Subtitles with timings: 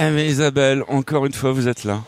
[0.00, 2.00] Eh mais Isabelle, encore une fois, vous êtes là.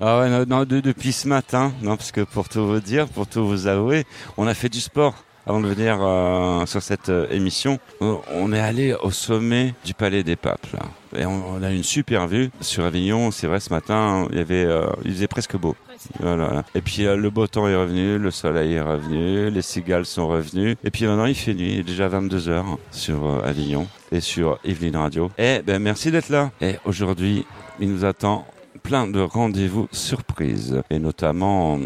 [0.00, 3.08] Ah ouais, non, non, de- depuis ce matin, non, parce que pour tout vous dire,
[3.08, 4.04] pour tout vous avouer,
[4.36, 5.14] on a fait du sport
[5.46, 7.78] avant de venir euh, sur cette euh, émission.
[8.00, 10.80] On on est allé au sommet du Palais des Papes, là.
[11.18, 13.30] Et on, on a une super vue sur Avignon.
[13.30, 15.76] C'est vrai, ce matin, il y avait, euh, il faisait presque beau.
[16.20, 16.64] Voilà.
[16.74, 20.28] Et puis euh, le beau temps est revenu, le soleil est revenu, les cigales sont
[20.28, 20.76] revenus.
[20.84, 24.58] Et puis maintenant il fait nuit, il est déjà 22h sur euh, Avignon et sur
[24.64, 25.30] Yveline Radio.
[25.38, 26.50] Et ben merci d'être là.
[26.60, 27.46] Et aujourd'hui,
[27.80, 28.46] il nous attend
[28.82, 30.82] plein de rendez-vous surprises.
[30.90, 31.78] Et notamment,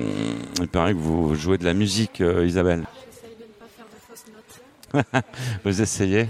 [0.61, 2.85] il paraît que vous jouez de la musique, euh, Isabelle.
[3.07, 5.25] J'essaye de ne pas faire de fausses notes.
[5.65, 6.29] Vous essayez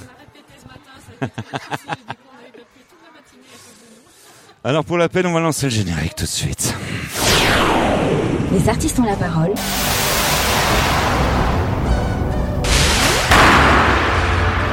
[0.00, 1.98] On a répété ce matin, ça a été difficile.
[2.02, 4.70] Du coup, on a eu depuis toute la matinée à cause de nous.
[4.70, 6.74] Alors pour la peine, on va lancer le générique tout de suite.
[8.52, 9.52] Les artistes ont la parole.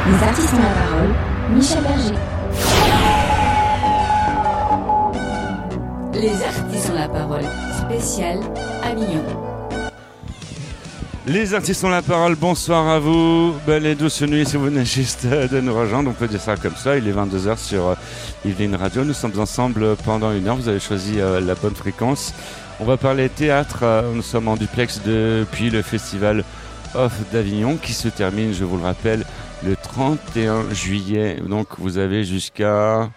[0.05, 1.13] Les artistes ont la parole.
[1.55, 2.13] Michel Berger.
[6.13, 7.45] Les artistes ont la parole.
[7.79, 8.39] Spécial
[8.83, 9.23] Avignon.
[11.25, 13.53] Les artistes ont la parole, bonsoir à vous.
[13.65, 16.09] Belle et douce nuit si vous venez juste de nous rejoindre.
[16.09, 16.97] On peut dire ça comme ça.
[16.97, 17.95] Il est 22h sur euh,
[18.43, 19.05] Yveline Radio.
[19.05, 20.57] Nous sommes ensemble pendant une heure.
[20.57, 22.33] Vous avez choisi euh, la bonne fréquence.
[22.81, 23.79] On va parler théâtre.
[23.83, 26.43] Euh, Nous sommes en duplex depuis le festival
[26.95, 29.25] Off d'Avignon qui se termine, je vous le rappelle,
[29.65, 31.37] le 31 juillet.
[31.47, 33.09] Donc vous avez jusqu'à...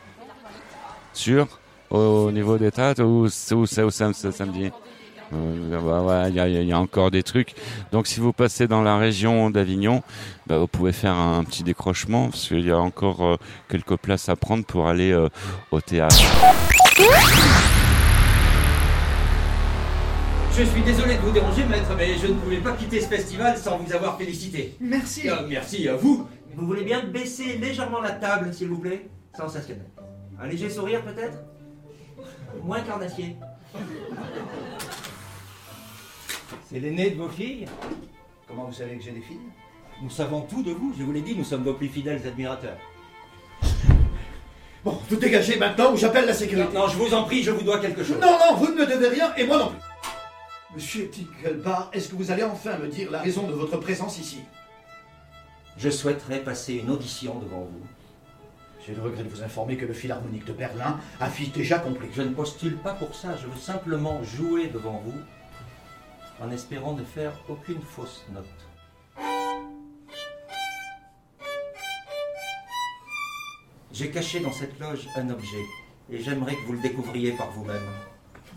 [1.13, 1.47] Sûr
[1.91, 4.71] Au niveau des dates ou c'est au samedi?
[5.35, 7.55] Euh, bah ouais, il y, a- il y a encore des trucs.
[7.91, 10.03] Donc si vous passez dans la région d'Avignon,
[10.47, 13.37] bah, vous pouvez faire un petit décrochement parce qu'il y a encore euh,
[13.69, 15.29] quelques places à prendre pour aller euh,
[15.73, 16.17] au théâtre.
[20.59, 23.59] Je suis désolé de vous déranger, maître, mais je ne pouvais pas quitter ce festival
[23.59, 24.75] sans vous avoir félicité.
[24.81, 25.29] Merci.
[25.29, 26.27] Euh, merci à vous.
[26.55, 29.07] Vous voulez bien baisser légèrement la table, s'il vous plaît?
[29.37, 29.85] Sensationnel.
[30.41, 31.39] Un léger sourire, peut-être?
[32.63, 33.37] Moins carnassier.
[36.71, 37.67] C'est l'aîné de vos filles?
[38.49, 39.37] Comment vous savez que j'ai des filles?
[40.03, 42.77] Nous savons tout de vous, je vous l'ai dit, nous sommes vos plus fidèles admirateurs.
[44.85, 46.75] Bon, vous dégagez maintenant ou j'appelle la Non, sécurité.
[46.75, 48.19] non, je vous en prie, je vous dois quelque chose.
[48.21, 49.79] non, non, vous ne me devez rien et moi non plus.
[50.77, 54.41] Monsieur Tickelbar, est-ce que vous allez enfin me dire la raison de votre présence ici?
[55.79, 57.81] Je souhaiterais passer une audition devant vous.
[58.85, 62.09] J'ai le regret de vous informer que le Philharmonique de Berlin affiche déjà compris.
[62.15, 65.19] Je ne postule pas pour ça, je veux simplement jouer devant vous
[66.45, 68.45] en espérant ne faire aucune fausse note.
[73.93, 75.65] J'ai caché dans cette loge un objet
[76.11, 77.89] et j'aimerais que vous le découvriez par vous-même.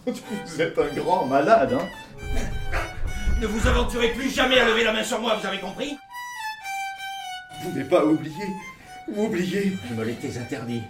[0.45, 1.87] Vous êtes un grand malade, hein
[3.39, 5.97] Ne vous aventurez plus jamais à lever la main sur moi, vous avez compris?
[7.61, 8.45] Vous n'avez pas oublié.
[9.07, 9.77] Oublié.
[9.87, 10.83] Je me l'étais interdit.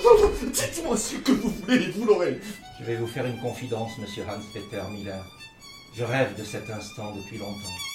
[0.52, 2.40] Dites-moi ce que vous voulez et vous l'aurez.
[2.78, 5.24] Je vais vous faire une confidence, monsieur Hans-Peter Miller.
[5.96, 7.89] Je rêve de cet instant depuis longtemps.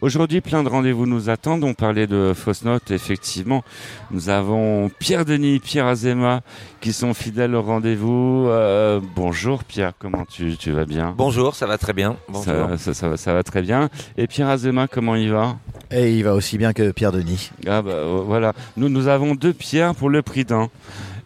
[0.00, 1.64] Aujourd'hui, plein de rendez-vous nous attendent.
[1.64, 3.64] On parlait de fausses notes, effectivement.
[4.10, 6.42] Nous avons Pierre Denis, Pierre Azema,
[6.80, 8.46] qui sont fidèles au rendez-vous.
[8.48, 11.14] Euh, bonjour Pierre, comment tu, tu vas bien?
[11.16, 12.16] Bonjour, ça va très bien.
[12.28, 12.44] Bonjour.
[12.44, 13.88] ça, ça, ça va, ça va très bien.
[14.16, 15.56] Et Pierre Azema, comment il va?
[15.90, 17.50] Et il va aussi bien que Pierre Denis.
[17.66, 20.68] Ah bah euh, voilà, nous nous avons deux pierres pour le prix d'un.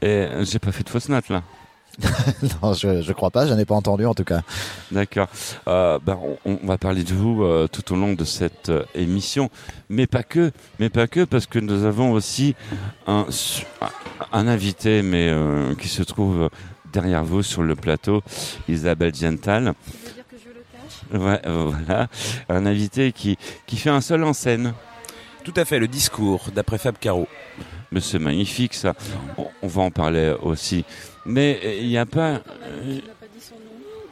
[0.03, 1.43] Et j'ai pas fait de fausse note là.
[2.63, 4.43] non, je, je crois pas, j'en ai pas entendu en tout cas.
[4.93, 5.27] D'accord.
[5.67, 8.85] Euh, ben, on, on va parler de vous euh, tout au long de cette euh,
[8.95, 9.51] émission,
[9.89, 12.55] mais pas que, mais pas que, parce que nous avons aussi
[13.07, 13.27] un,
[14.33, 16.49] invité, mais euh, qui se trouve
[16.93, 18.23] derrière vous sur le plateau,
[18.69, 19.65] Isabelle Diental.
[19.65, 21.21] Ça veut dire que je le cache?
[21.21, 22.09] Ouais, euh, voilà,
[22.49, 23.37] un invité qui
[23.67, 24.73] qui fait un seul en scène.
[25.43, 27.27] Tout à fait, le discours d'après Fab Caro.
[27.91, 28.95] Mais c'est magnifique ça.
[29.39, 30.85] On, on va en parler aussi.
[31.29, 32.41] Mais euh, il n'y a pas.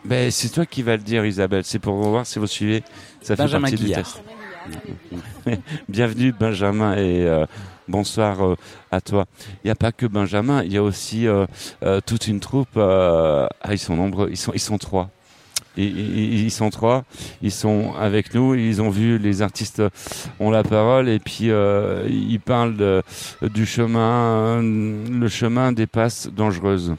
[0.04, 1.64] Ben, c'est toi qui vas le dire, Isabelle.
[1.64, 2.82] C'est pour voir si vous suivez.
[3.22, 4.02] Ça fait Benjamin partie Guillard.
[4.04, 5.60] du test.
[5.88, 7.46] Bienvenue Benjamin et euh,
[7.88, 8.54] bonsoir euh,
[8.90, 9.26] à toi.
[9.64, 11.46] Il n'y a pas que Benjamin, il y a aussi euh,
[11.82, 12.68] euh, toute une troupe.
[12.76, 15.10] euh, ah, ils sont nombreux, ils sont, ils sont trois.
[15.78, 17.04] Ils, ils sont trois,
[17.42, 19.82] ils sont avec nous, ils ont vu les artistes
[20.40, 23.02] ont la parole et puis euh, ils parlent de-
[23.42, 26.94] du chemin, le chemin des passes dangereuses.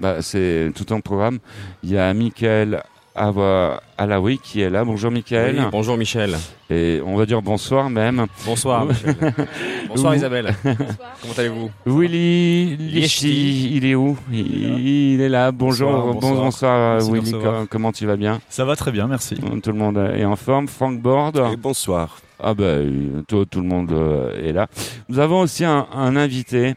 [0.00, 1.38] Bah, c'est tout un programme.
[1.82, 2.82] Il y a Michael
[3.14, 4.84] Awa- Alaoui qui est là.
[4.84, 5.56] Bonjour Michael.
[5.58, 6.36] Oui, bonjour Michel.
[6.70, 8.26] Et on va dire bonsoir même.
[8.46, 8.86] Bonsoir.
[8.86, 9.14] Michel.
[9.88, 10.14] bonsoir.
[10.14, 10.54] Isabelle.
[10.64, 10.86] Bonsoir.
[11.20, 11.70] Comment allez-vous?
[11.84, 12.78] Willy
[13.22, 14.16] il est où?
[14.32, 15.52] Il, il est là.
[15.52, 16.98] Bonjour, Bonsoir, bon- bonsoir.
[16.98, 17.34] de Willy.
[17.68, 18.40] Comment tu vas bien?
[18.48, 19.34] Ça va très bien, merci.
[19.34, 20.66] Tout le monde est en forme.
[20.68, 21.36] Frank Board.
[21.52, 22.20] Et bonsoir.
[22.42, 24.66] Ah ben, euh, tout, tout le monde euh, est là.
[25.10, 26.74] Nous avons aussi un, un invité,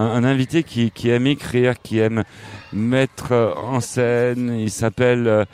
[0.00, 2.24] un, un invité qui, qui aime écrire, qui aime
[2.72, 4.56] mettre en scène.
[4.58, 5.44] Il s'appelle euh,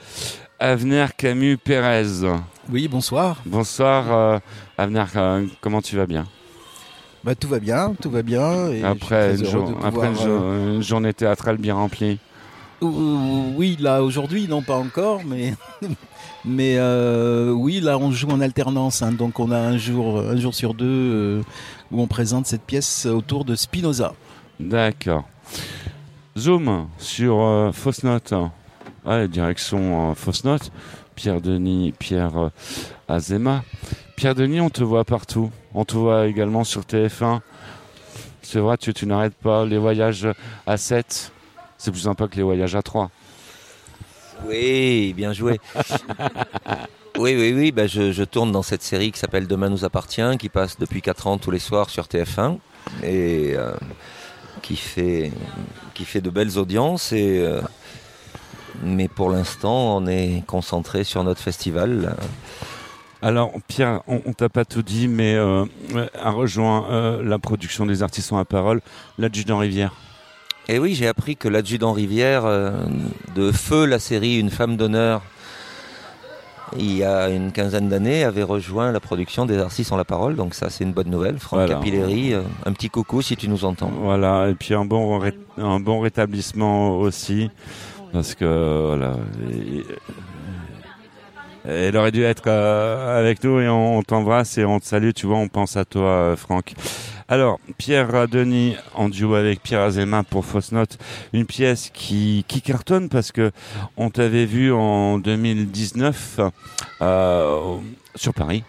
[0.59, 2.25] Avner Camus Pérez.
[2.71, 3.43] Oui, bonsoir.
[3.45, 4.39] Bonsoir euh,
[4.79, 6.27] Avner, euh, comment tu vas bien?
[7.25, 8.71] Bah, tout va bien, tout va bien.
[8.71, 12.21] et Après, une, après une, journée théâtrale bien remplie.
[12.81, 15.55] oui, là aujourd'hui, non pas encore, mais
[16.45, 20.37] mais euh, oui, là on joue en alternance, hein, donc on a un jour, un
[20.37, 21.43] jour sur deux euh,
[21.91, 24.15] où on présente cette pièce autour de Spinoza.
[24.61, 25.25] D'accord.
[26.37, 28.35] Zoom sur euh, Fausse Note.
[29.05, 30.71] Ouais, direction euh, Fausse Note.
[31.15, 32.49] Pierre Denis, Pierre euh,
[33.09, 33.65] Azema.
[34.17, 35.51] Pierre Denis, on te voit partout.
[35.75, 37.41] On te voit également sur TF1.
[38.43, 40.29] C'est vrai, tu, tu n'arrêtes pas les voyages
[40.67, 41.33] à 7.
[41.79, 43.11] C'est plus sympa que les voyages à 3.
[44.47, 45.59] Oui, bien joué.
[47.19, 47.73] oui, oui, oui.
[47.73, 51.03] bah, je, je tourne dans cette série qui s'appelle Demain nous appartient, qui passe depuis
[51.03, 52.59] 4 ans tous les soirs sur TF1
[53.03, 53.73] et euh,
[54.67, 55.31] qui fait
[55.95, 57.13] qui fait de belles audiences.
[57.13, 57.61] Et euh,
[58.83, 62.17] mais pour l'instant, on est concentré sur notre festival.
[63.23, 65.65] Alors, Pierre, on, on t'a pas tout dit, mais euh,
[66.21, 68.83] a rejoint euh, la production des artistes à parole,
[69.19, 69.95] l'adjudant Rivière.
[70.69, 72.43] Et oui, j'ai appris que l'adjudant Rivière
[73.37, 75.23] de Feu, la série Une femme d'honneur,
[76.77, 80.35] il y a une quinzaine d'années, avait rejoint la production des artistes ont la parole.
[80.37, 81.39] Donc ça, c'est une bonne nouvelle.
[81.39, 81.75] Franck Voilà.
[81.75, 83.91] Capilleri, euh, un petit coucou si tu nous entends.
[84.01, 87.51] Voilà, et puis un bon, ré- un bon rétablissement aussi,
[88.13, 89.15] parce que voilà,
[89.51, 89.85] et-
[91.69, 95.11] elle aurait dû être euh, avec nous et on, on t'embrasse et on te salue,
[95.15, 96.75] tu vois, on pense à toi, euh, Franck.
[97.29, 100.97] Alors, Pierre Denis en duo avec Pierre Azema pour Fausse Note,
[101.33, 103.51] une pièce qui, qui cartonne parce que
[103.97, 106.41] on t'avait vu en 2019
[107.01, 107.77] euh,
[108.15, 108.63] sur Paris.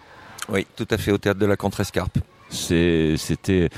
[0.48, 2.18] Oui, tout à fait, au théâtre de la Contrescarpe.
[2.50, 3.68] C'était.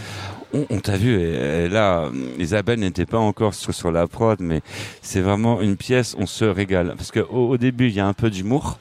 [0.55, 4.39] On, on t'a vu, et, et là, Isabelle n'était pas encore sur, sur la prod,
[4.41, 4.63] mais
[5.03, 6.95] c'est vraiment une pièce, on se régale.
[6.97, 8.79] Parce qu'au au début, il y a un peu d'humour,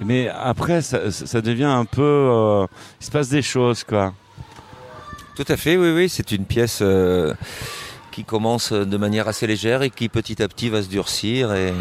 [0.00, 2.02] mais après, ça devient un peu.
[2.02, 2.66] euh,
[3.00, 4.14] il se passe des choses, quoi.
[5.36, 7.34] Tout à fait, oui, oui, c'est une pièce euh,
[8.10, 11.74] qui commence de manière assez légère et qui petit à petit va se durcir et,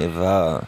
[0.00, 0.62] et va,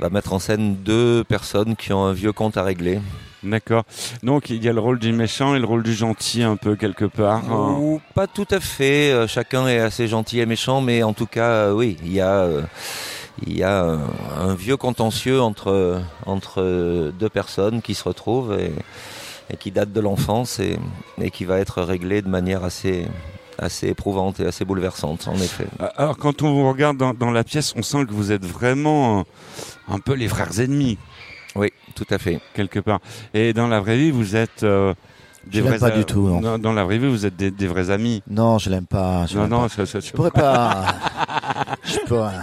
[0.00, 3.00] va mettre en scène deux personnes qui ont un vieux compte à régler.
[3.44, 3.84] D'accord.
[4.24, 6.74] Donc, il y a le rôle du méchant et le rôle du gentil, un peu
[6.74, 7.42] quelque part.
[7.48, 7.76] hein.
[7.78, 11.26] Ou pas tout à fait, euh, chacun est assez gentil et méchant, mais en tout
[11.26, 12.48] cas, euh, oui, il y a,
[13.46, 14.00] il y a un,
[14.40, 18.72] un vieux contentieux entre, entre deux personnes qui se retrouvent et,
[19.52, 20.78] et qui date de l'enfance et,
[21.20, 23.06] et qui va être réglé de manière assez,
[23.58, 25.66] assez éprouvante et assez bouleversante, en effet.
[25.96, 29.20] Alors, quand on vous regarde dans, dans la pièce, on sent que vous êtes vraiment
[29.20, 29.22] euh,
[29.88, 30.98] un peu les frères ennemis.
[31.56, 32.40] Oui, tout à fait.
[32.54, 33.00] Quelque part.
[33.34, 34.62] Et dans la vraie vie, vous êtes.
[34.62, 34.94] euh,
[35.46, 36.40] des Je l'aime vrais pas a- du tout, non.
[36.40, 38.22] Dans, dans la vraie vie, vous êtes des, des vrais amis.
[38.30, 39.26] Non, je l'aime pas.
[39.26, 39.68] Je Non, l'aime non, pas.
[39.70, 40.94] ça, ça, Je pourrais pas.
[41.82, 42.34] je pourrais.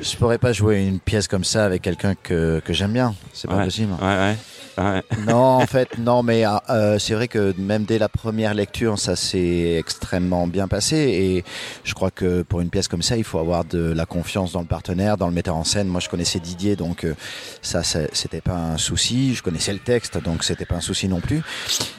[0.00, 3.14] Je pourrais pas jouer une pièce comme ça avec quelqu'un que, que j'aime bien.
[3.32, 3.64] C'est pas Ouais.
[3.64, 3.92] possible.
[4.00, 4.36] Ouais, ouais.
[4.78, 5.02] Ouais.
[5.26, 9.16] Non, en fait, non, mais euh, c'est vrai que même dès la première lecture, ça
[9.16, 10.96] s'est extrêmement bien passé.
[10.96, 11.44] Et
[11.84, 14.60] je crois que pour une pièce comme ça, il faut avoir de la confiance dans
[14.60, 15.88] le partenaire, dans le metteur en scène.
[15.88, 17.14] Moi, je connaissais Didier, donc euh,
[17.62, 19.34] ça, c'était pas un souci.
[19.34, 21.42] Je connaissais le texte, donc c'était pas un souci non plus.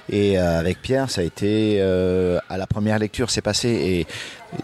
[0.10, 3.70] Et euh, avec Pierre, ça a été euh, à la première lecture, c'est passé.
[3.70, 4.08] Et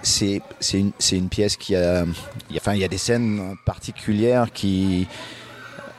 [0.01, 0.41] c'est
[0.73, 2.05] une une pièce qui a,
[2.49, 5.07] il y a- enfin, il y a des scènes particulières qui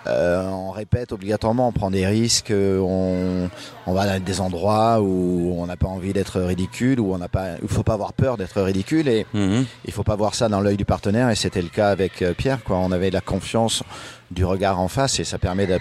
[0.07, 3.49] euh, on répète obligatoirement, on prend des risques, euh, on,
[3.87, 7.29] on va dans des endroits où on n'a pas envie d'être ridicule, où on n'a
[7.29, 9.65] pas, il faut pas avoir peur d'être ridicule et Mhm.
[9.85, 12.33] il faut pas voir ça dans l'œil du partenaire et c'était le cas avec euh,
[12.35, 12.77] Pierre quoi.
[12.79, 13.83] On avait la confiance
[14.31, 15.79] du regard en face et ça permet de,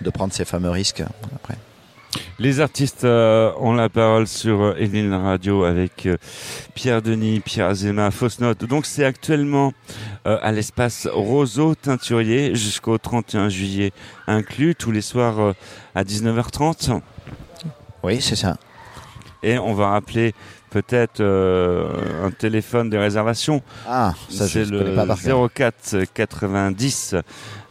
[0.00, 1.02] de prendre ces fameux risques.
[2.40, 6.16] Les artistes euh, ont la parole sur euh, Evelyn Radio avec euh,
[6.74, 8.64] Pierre Denis, Pierre Azema, Fausse Note.
[8.64, 9.72] Donc c'est actuellement
[10.26, 13.90] euh, à l'espace Roseau Teinturier jusqu'au 31 juillet
[14.28, 15.52] inclus, tous les soirs euh,
[15.96, 17.00] à 19h30.
[18.04, 18.56] Oui, c'est ça.
[19.42, 20.32] Et on va rappeler
[20.70, 23.62] peut-être euh, un téléphone de réservation.
[23.88, 24.64] Ah, ça C'est
[24.94, 27.16] pas le 04 90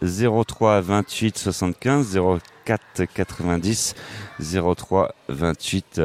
[0.01, 2.56] 03 28 75 04
[3.13, 3.95] 90
[4.39, 6.01] 03 28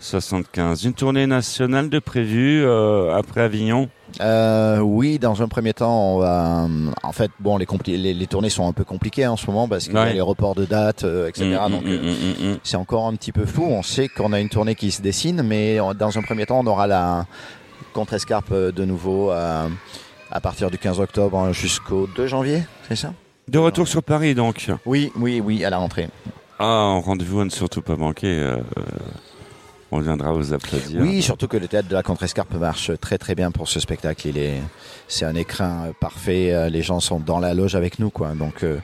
[0.00, 0.84] 75.
[0.84, 3.88] Une tournée nationale de prévue euh, après Avignon?
[4.20, 6.68] Euh, oui, dans un premier temps, on va,
[7.02, 9.84] en fait, bon, les, les, les tournées sont un peu compliquées en ce moment parce
[9.86, 11.58] qu'il y a les reports de dates, euh, etc.
[11.66, 13.64] Mm, donc, mm, euh, mm, c'est encore un petit peu flou.
[13.64, 16.66] On sait qu'on a une tournée qui se dessine, mais dans un premier temps, on
[16.66, 17.26] aura la
[17.92, 19.68] contre-escarpe euh, de nouveau à,
[20.30, 23.12] à partir du 15 octobre jusqu'au 2 janvier, c'est ça?
[23.48, 24.70] De retour sur Paris donc.
[24.86, 26.08] Oui, oui, oui, à la rentrée.
[26.58, 28.26] Ah, rendez-vous à ne surtout pas manquer.
[28.38, 28.56] euh,
[29.90, 31.00] on viendra vous applaudir.
[31.00, 34.26] Oui, surtout que le théâtre de la Contrescarpe marche très très bien pour ce spectacle.
[34.28, 34.60] Il est,
[35.06, 36.52] c'est un écrin euh, parfait.
[36.52, 38.30] euh, Les gens sont dans la loge avec nous, quoi.
[38.34, 38.78] Donc euh,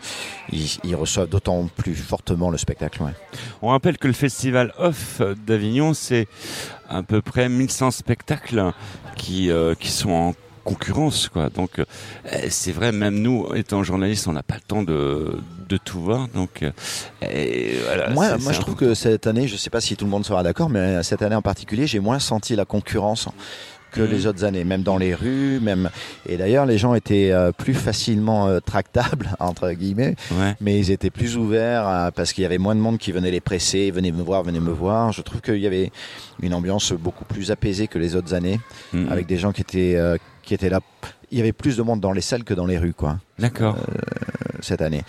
[0.52, 3.02] ils, ils reçoivent d'autant plus fortement le spectacle.
[3.02, 3.12] ouais.
[3.62, 6.28] On rappelle que le festival Off d'Avignon, c'est
[6.88, 8.72] à peu près 1100 spectacles
[9.16, 10.34] qui, euh, qui sont en
[10.74, 11.28] concurrence.
[11.28, 11.48] Quoi.
[11.50, 11.84] Donc euh,
[12.48, 15.36] c'est vrai, même nous, étant journalistes, on n'a pas le temps de,
[15.68, 16.28] de tout voir.
[16.34, 16.70] Donc, euh,
[17.22, 20.04] et voilà, Moi, moi je trouve que cette année, je ne sais pas si tout
[20.04, 23.28] le monde sera d'accord, mais cette année en particulier, j'ai moins senti la concurrence
[23.92, 24.10] que Mhm.
[24.12, 25.90] les autres années, même dans les rues, même.
[26.28, 30.54] Et d'ailleurs, les gens étaient euh, plus facilement euh, tractables entre guillemets, Ouais.
[30.60, 33.32] mais ils étaient plus ouverts euh, parce qu'il y avait moins de monde qui venait
[33.32, 35.10] les presser, venez me voir, venez me voir.
[35.10, 35.90] Je trouve qu'il y avait
[36.40, 38.60] une ambiance beaucoup plus apaisée que les autres années,
[38.92, 39.10] Mhm.
[39.10, 40.16] avec des gens qui étaient euh,
[40.50, 40.80] qui étaient là.
[41.30, 43.76] Il y avait plus de monde dans les salles que dans les rues, quoi D'accord.
[44.60, 45.02] cette année.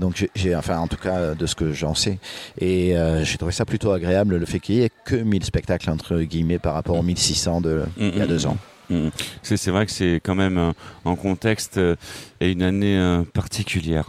[0.00, 2.18] Donc j'ai- enfin en tout cas euh, de ce que j'en sais,
[2.58, 5.90] et euh, j'ai trouvé ça plutôt agréable le fait qu'il y ait que 1000 spectacles
[5.90, 8.56] entre guillemets par rapport aux 1600 de il y a deux ans.
[8.88, 9.10] Mhm.
[9.42, 10.72] C'est vrai que c'est quand même euh,
[11.04, 11.94] en contexte euh,
[12.40, 14.06] et une année euh, particulière.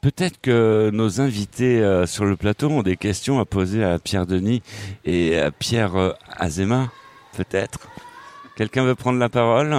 [0.00, 4.24] Peut-être que nos invités euh, sur le plateau ont des questions à poser à Pierre
[4.24, 4.62] Denis
[5.04, 6.90] et à Pierre euh, Azema,
[7.36, 7.88] peut-être.
[8.56, 9.74] Quelqu'un veut prendre la parole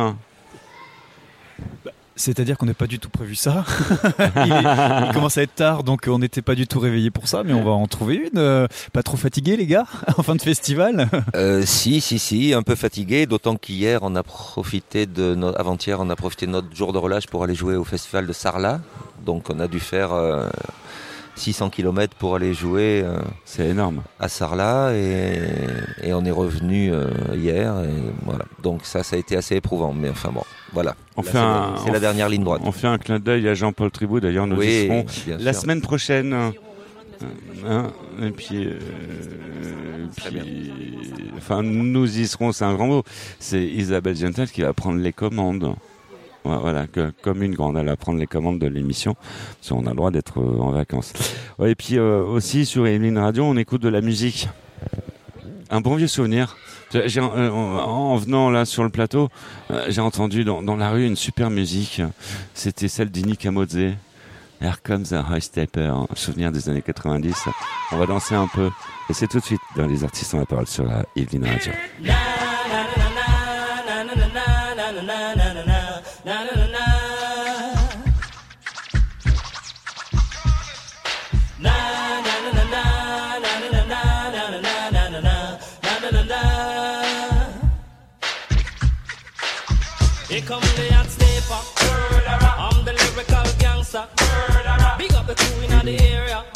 [2.15, 3.63] C'est-à-dire qu'on n'a pas du tout prévu ça.
[4.36, 7.27] il, est- il commence à être tard, donc on n'était pas du tout réveillé pour
[7.27, 8.38] ça, mais on va en trouver une.
[8.39, 9.86] Euh, Pas trop fatigué, les gars,
[10.17, 11.10] en fin de festival?
[11.36, 16.00] Euh, si, si, si, un peu fatigué, d'autant qu'hier, on a profité de no- avant-hier,
[16.00, 18.79] on a profité de notre jour de relâche pour aller jouer au festival de Sarlat.
[19.25, 20.48] Donc, on a dû faire euh,
[21.38, 24.01] 600 km pour aller jouer euh, C'est énorme.
[24.20, 25.39] à Sarlat et,
[26.03, 27.74] et on est revenu euh, hier.
[27.84, 27.89] Et
[28.25, 28.46] voilà.
[28.63, 29.94] Donc, ça, ça a été assez éprouvant.
[29.94, 30.96] Mais enfin, bon, voilà.
[31.15, 32.62] On Là, fait c'est un- la- c'est on la f- dernière ligne droite.
[32.65, 35.53] On fait un clin d'œil à Jean-Paul Tribou, d'ailleurs nous y Oui, serons bien la
[35.53, 35.62] sûr.
[35.62, 36.32] semaine prochaine.
[36.32, 36.51] La
[37.67, 37.91] Hein,
[38.22, 38.77] et puis, euh,
[40.15, 40.72] puis-
[41.38, 43.03] enfin, nous y serons, c'est un grand mot.
[43.39, 45.74] C'est Isabelle Gentel qui va prendre les commandes.
[46.48, 46.86] Voilà,
[47.22, 49.16] comme une grande, elle va prendre les commandes de l'émission.
[49.16, 51.13] Parce qu'on a le droit d'être euh, en vacances.
[51.66, 54.50] Et puis euh, aussi sur Emeline Radio, on écoute de la musique.
[55.70, 56.56] Un bon vieux souvenir.
[56.96, 59.30] Euh, en, en venant là sur le plateau,
[59.89, 62.01] j'ai entendu dans, la rue une super musique.
[62.54, 63.96] C'était celle d'Ini Kamodze.
[64.60, 67.36] Here comes a high stepper, un souvenir des années 90.
[67.92, 68.72] On va danser un peu.
[69.10, 71.74] Et c'est tout de suite dans les artistes ont la parole sur la Radio.
[95.88, 96.47] The area.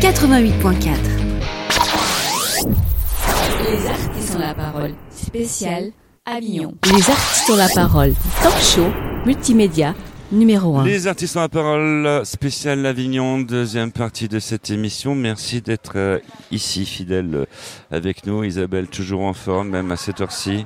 [0.00, 0.96] 88.4.
[3.62, 4.94] Les artistes ont la parole.
[5.10, 5.90] Spécial
[6.24, 6.72] Avignon.
[6.86, 8.14] Les artistes ont la parole.
[8.42, 8.86] Talk show,
[9.26, 9.94] multimédia,
[10.32, 10.86] numéro 1.
[10.86, 15.14] Les artistes ont la parole spéciale Avignon, deuxième partie de cette émission.
[15.14, 16.18] Merci d'être euh,
[16.50, 17.44] ici, fidèle euh,
[17.90, 18.42] avec nous.
[18.42, 20.64] Isabelle, toujours en forme, même à cette heure-ci.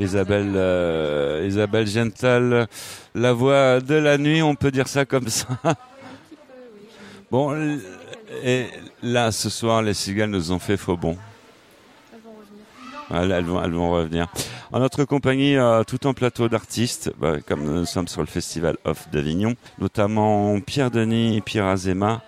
[0.00, 2.66] Isabelle, euh, Isabelle Gental,
[3.14, 5.46] la voix de la nuit, on peut dire ça comme ça.
[7.32, 7.56] Bon,
[8.44, 8.66] et
[9.02, 11.16] là, ce soir, les cigales nous ont fait faux bon.
[13.10, 14.26] Elles, elles vont, elles vont revenir.
[14.70, 18.76] En notre compagnie, euh, tout un plateau d'artistes, bah, comme nous sommes sur le Festival
[18.84, 22.20] Off d'Avignon, notamment Pierre Denis et Pierre Azema,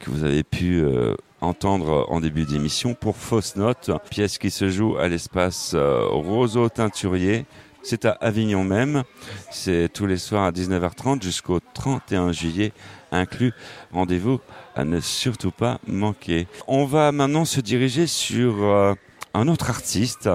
[0.00, 4.70] que vous avez pu euh, entendre en début d'émission pour Fausse Note, pièce qui se
[4.70, 7.44] joue à l'espace euh, Roseau Teinturier.
[7.82, 9.04] C'est à Avignon même.
[9.52, 12.72] C'est tous les soirs à 19h30 jusqu'au 31 juillet
[13.12, 13.52] inclus.
[13.92, 14.40] Rendez-vous
[14.74, 16.46] à ne surtout pas manquer.
[16.66, 18.94] On va maintenant se diriger sur euh,
[19.34, 20.28] un autre artiste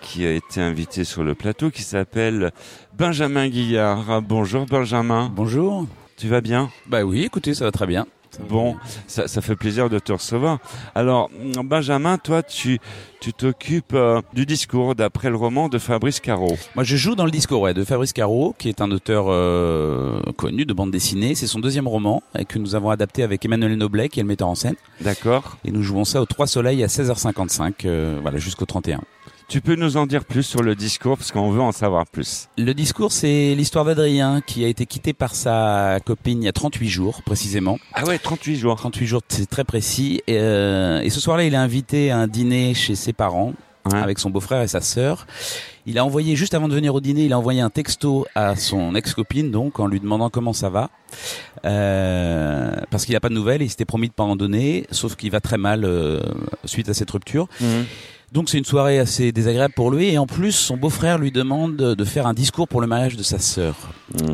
[0.00, 2.52] qui a été invité sur le plateau qui s'appelle
[2.96, 4.22] Benjamin Guillard.
[4.22, 5.30] Bonjour Benjamin.
[5.34, 5.86] Bonjour.
[6.16, 6.70] Tu vas bien?
[6.86, 8.06] Bah oui, écoutez, ça va très bien.
[8.48, 10.58] Bon, ça, ça fait plaisir de te recevoir.
[10.94, 11.30] Alors,
[11.64, 12.78] Benjamin, toi, tu
[13.20, 16.56] tu t'occupes euh, du discours d'après le roman de Fabrice Caro.
[16.76, 20.20] Moi, je joue dans le discours ouais, de Fabrice Caro, qui est un auteur euh,
[20.36, 21.34] connu de bande dessinée.
[21.34, 24.28] C'est son deuxième roman et que nous avons adapté avec Emmanuel Noblet, qui est le
[24.28, 24.76] metteur en scène.
[25.00, 25.58] D'accord.
[25.64, 29.00] Et nous jouons ça au Trois Soleils à 16h55, euh, voilà, jusqu'au 31.
[29.48, 32.48] Tu peux nous en dire plus sur le discours parce qu'on veut en savoir plus.
[32.58, 36.52] Le discours, c'est l'histoire d'Adrien qui a été quitté par sa copine il y a
[36.52, 37.78] 38 jours, précisément.
[37.94, 38.76] Ah ouais, 38 jours.
[38.76, 40.20] 38 jours, c'est très précis.
[40.26, 43.54] Et, euh, et ce soir-là, il est invité à un dîner chez ses parents,
[43.90, 45.26] avec son beau-frère et sa sœur.
[45.86, 48.54] Il a envoyé, juste avant de venir au dîner, il a envoyé un texto à
[48.54, 50.90] son ex-copine, donc, en lui demandant comment ça va.
[51.64, 54.86] Euh, parce qu'il n'a pas de nouvelles, et il s'était promis de pas en donner,
[54.90, 56.20] sauf qu'il va très mal euh,
[56.66, 57.48] suite à cette rupture.
[58.30, 61.76] Donc c'est une soirée assez désagréable pour lui et en plus son beau-frère lui demande
[61.76, 63.74] de faire un discours pour le mariage de sa sœur.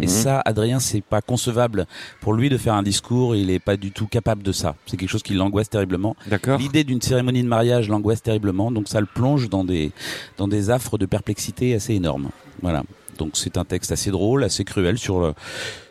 [0.03, 1.87] Et ça, Adrien, c'est pas concevable
[2.21, 3.37] pour lui de faire un discours.
[3.37, 4.75] Il est pas du tout capable de ça.
[4.87, 6.17] C'est quelque chose qui l'angoisse terriblement.
[6.27, 6.59] D'accord.
[6.59, 8.73] L'idée d'une cérémonie de mariage l'angoisse terriblement.
[8.73, 9.93] Donc ça le plonge dans des
[10.39, 12.31] dans des affres de perplexité assez énormes.
[12.63, 12.83] Voilà.
[13.19, 15.35] Donc c'est un texte assez drôle, assez cruel sur le,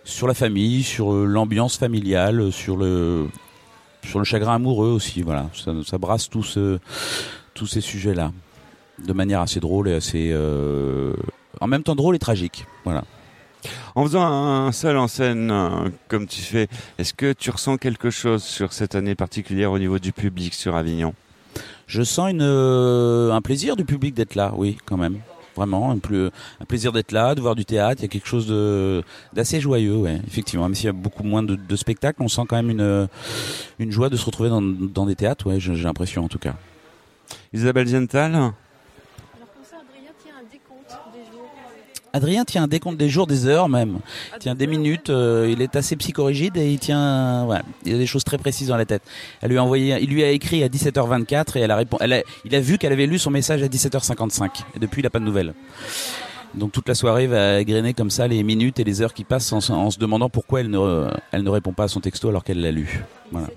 [0.04, 3.28] sur la famille, sur l'ambiance familiale, sur le
[4.04, 5.22] sur le chagrin amoureux aussi.
[5.22, 5.50] Voilà.
[5.54, 6.80] Ça, ça brasse tout ce
[7.54, 8.32] tous ces sujets-là
[9.04, 11.13] de manière assez drôle et assez euh,
[11.60, 12.66] en même temps drôle et tragique.
[12.84, 13.04] Voilà.
[13.96, 18.10] En faisant un seul en scène euh, comme tu fais, est-ce que tu ressens quelque
[18.10, 21.13] chose sur cette année particulière au niveau du public sur Avignon?
[21.88, 25.20] Je sens une, euh, un plaisir du public d'être là, oui, quand même.
[25.56, 26.28] Vraiment, un, plus,
[26.60, 28.02] un plaisir d'être là, de voir du théâtre.
[28.02, 30.66] Il y a quelque chose de d'assez joyeux, ouais, effectivement.
[30.66, 33.08] Même s'il y a beaucoup moins de, de spectacles, on sent quand même une,
[33.78, 36.56] une joie de se retrouver dans, dans des théâtres, ouais, j'ai l'impression en tout cas.
[37.54, 38.48] Isabelle Gental Alors
[39.54, 41.50] comme ça, Adrien tient un décompte des jours.
[42.15, 44.00] Adrien tient un décompte des jours, des heures même.
[44.36, 45.10] Il tient des minutes.
[45.10, 48.67] euh, il est assez psychorigide et il tient, voilà, il a des choses très précises
[48.67, 49.02] dans la tête.
[49.41, 52.04] Elle lui a envoyé, il lui a écrit à 17h24 et elle a répondu.
[52.04, 55.06] Elle a, il a vu qu'elle avait lu son message à 17h55 et depuis il
[55.08, 55.54] a pas de nouvelles.
[56.54, 59.52] Donc toute la soirée va égrener comme ça les minutes et les heures qui passent
[59.52, 62.43] en, en se demandant pourquoi elle ne, elle ne répond pas à son texto alors
[62.43, 63.04] qu'elle l'a lu.
[63.32, 63.48] Voilà.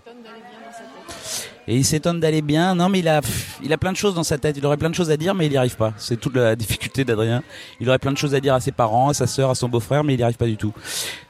[1.68, 2.74] Et il s'étonne d'aller bien.
[2.74, 3.20] Non, mais il a,
[3.62, 4.56] il a plein de choses dans sa tête.
[4.56, 5.92] Il aurait plein de choses à dire, mais il n'y arrive pas.
[5.96, 7.42] C'est toute la difficulté d'Adrien.
[7.80, 9.68] Il aurait plein de choses à dire à ses parents, à sa sœur, à son
[9.68, 10.72] beau-frère, mais il n'y arrive pas du tout.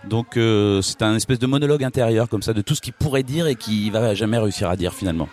[0.09, 3.22] Donc euh, c'est un espèce de monologue intérieur comme ça de tout ce qu'il pourrait
[3.22, 5.29] dire et qu'il va jamais réussir à dire finalement.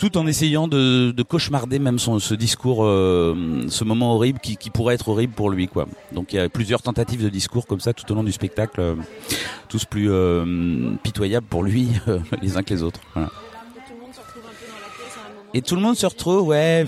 [0.00, 4.56] Tout en essayant de, de cauchemarder même son, ce discours, euh, ce moment horrible qui,
[4.56, 5.86] qui pourrait être horrible pour lui, quoi.
[6.12, 8.80] Donc il y a plusieurs tentatives de discours comme ça tout au long du spectacle,
[8.80, 8.94] euh,
[9.68, 13.00] tous plus euh, pitoyables pour lui euh, les uns que les autres.
[13.14, 13.28] Voilà.
[15.52, 16.86] Et tout le monde se retrouve, ouais,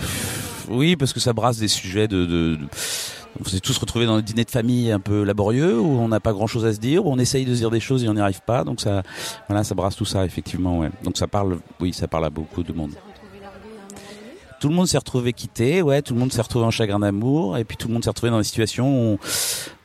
[0.69, 2.25] oui, parce que ça brasse des sujets de.
[2.25, 2.59] de, de-
[3.39, 6.19] on s'est tous retrouvés dans des dîners de famille un peu laborieux où on n'a
[6.19, 8.09] pas grand chose à se dire, où on essaye de se dire des choses et
[8.09, 8.63] on n'y arrive pas.
[8.63, 9.03] Donc ça,
[9.47, 10.83] voilà, ça brasse tout ça effectivement.
[11.03, 12.91] Donc ça parle, oui, ça parle à beaucoup de monde.
[14.59, 17.57] Tout le monde s'est retrouvé quitté, ouais, tout le monde s'est retrouvé en chagrin d'amour,
[17.57, 19.19] et puis tout le monde s'est retrouvé dans des situations où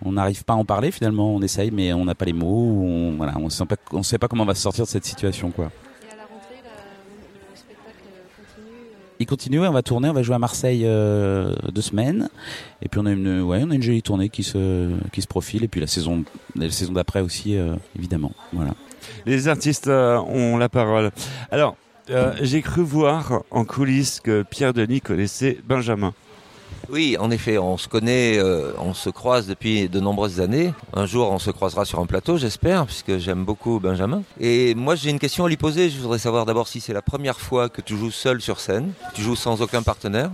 [0.04, 1.34] on n'arrive pas à en parler finalement.
[1.34, 2.84] On essaye, mais on n'a pas les mots.
[2.84, 3.48] On, voilà, on
[3.92, 5.72] on sait pas comment on va se sortir de cette situation, quoi.
[9.20, 12.28] Il continue, on va tourner, on va jouer à Marseille euh, deux semaines,
[12.82, 15.26] et puis on a une, ouais, on a une jolie tournée qui se, qui se
[15.26, 16.22] profile, et puis la saison,
[16.54, 18.30] la saison d'après aussi, euh, évidemment.
[18.52, 18.74] Voilà.
[19.26, 21.10] Les artistes euh, ont la parole.
[21.50, 21.76] Alors,
[22.40, 26.14] j'ai cru voir en coulisses que Pierre Denis connaissait Benjamin.
[26.90, 30.72] Oui, en effet, on se connaît, euh, on se croise depuis de nombreuses années.
[30.94, 34.22] Un jour, on se croisera sur un plateau, j'espère, puisque j'aime beaucoup Benjamin.
[34.40, 35.90] Et moi, j'ai une question à lui poser.
[35.90, 38.92] Je voudrais savoir d'abord si c'est la première fois que tu joues seul sur scène,
[39.14, 40.30] tu joues sans aucun partenaire.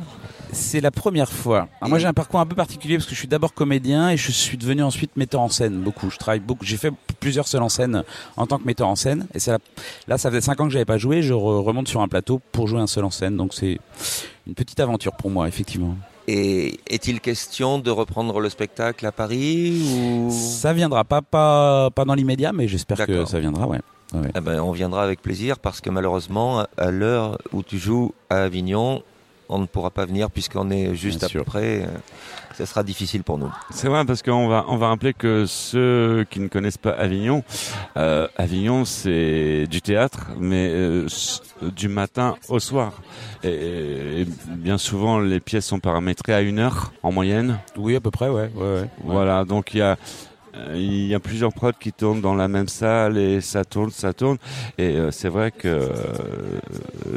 [0.52, 1.66] C'est la première fois.
[1.80, 4.16] Alors moi j'ai un parcours un peu particulier parce que je suis d'abord comédien et
[4.16, 6.10] je suis devenu ensuite metteur en scène beaucoup.
[6.10, 6.64] Je travaille beaucoup.
[6.64, 8.04] J'ai fait plusieurs seuls en scène
[8.36, 9.58] en tant que metteur en scène et la-
[10.06, 11.22] là ça faisait cinq ans que j'avais pas joué.
[11.22, 13.36] Je re- remonte sur un plateau pour jouer un seul en scène.
[13.36, 13.80] Donc c'est
[14.46, 15.96] une petite aventure pour moi effectivement.
[16.26, 20.30] Et est-il question de reprendre le spectacle à Paris ou?
[20.30, 23.80] Ça viendra pas pas pas dans l'immédiat mais j'espère que ça viendra ouais.
[24.12, 24.30] Ouais.
[24.36, 28.44] Eh ben, on viendra avec plaisir parce que malheureusement, à l'heure où tu joues à
[28.44, 29.02] Avignon,
[29.48, 31.82] on ne pourra pas venir puisqu'on est juste Bien à peu près.
[31.82, 31.86] euh,
[32.56, 33.52] Ce sera difficile pour nous.
[33.70, 37.42] C'est vrai parce qu'on va on va rappeler que ceux qui ne connaissent pas Avignon,
[37.96, 41.06] euh, Avignon c'est du théâtre, mais euh,
[41.62, 42.92] du matin au soir.
[43.42, 47.58] Et, et bien souvent les pièces sont paramétrées à une heure en moyenne.
[47.76, 48.50] Oui à peu près ouais.
[48.54, 48.88] ouais, ouais.
[49.02, 49.96] Voilà donc il y a
[50.74, 54.12] il y a plusieurs prods qui tournent dans la même salle et ça tourne, ça
[54.12, 54.38] tourne.
[54.78, 55.88] Et euh, c'est vrai que euh,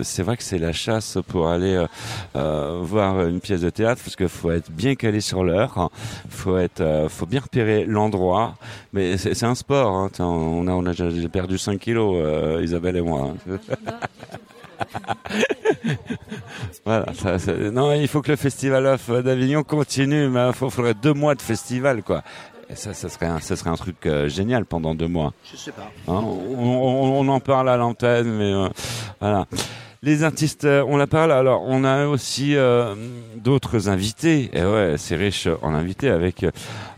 [0.04, 1.88] c'est vrai que c'est la chasse pour aller euh,
[2.36, 5.90] euh, voir une pièce de théâtre parce qu'il faut être bien calé sur l'heure, hein.
[6.30, 8.56] faut être, euh, faut bien repérer l'endroit.
[8.94, 9.96] Mais c'est un sport.
[9.96, 10.10] Hein.
[10.20, 13.32] On a, on a déjà perdu 5 kilos, euh, Isabelle et moi.
[13.50, 13.58] hein.
[16.86, 17.06] voilà.
[17.16, 17.38] Ça,
[17.72, 20.28] non, il faut que le festival d'Avignon continue.
[20.30, 22.24] Mais il faudrait deux mois de festival, quoi.
[22.70, 25.34] Et ça, ça serait un, ça serait un truc euh, génial pendant deux mois.
[25.52, 25.90] Je sais pas.
[26.08, 28.68] Hein, on, on- on en parle à l'antenne, mais euh,
[29.22, 29.46] voilà.
[30.04, 31.32] Les artistes, euh, on la parle.
[31.32, 32.94] Alors, on a aussi euh,
[33.38, 34.50] d'autres invités.
[34.54, 36.46] Et ouais, c'est riche en invités avec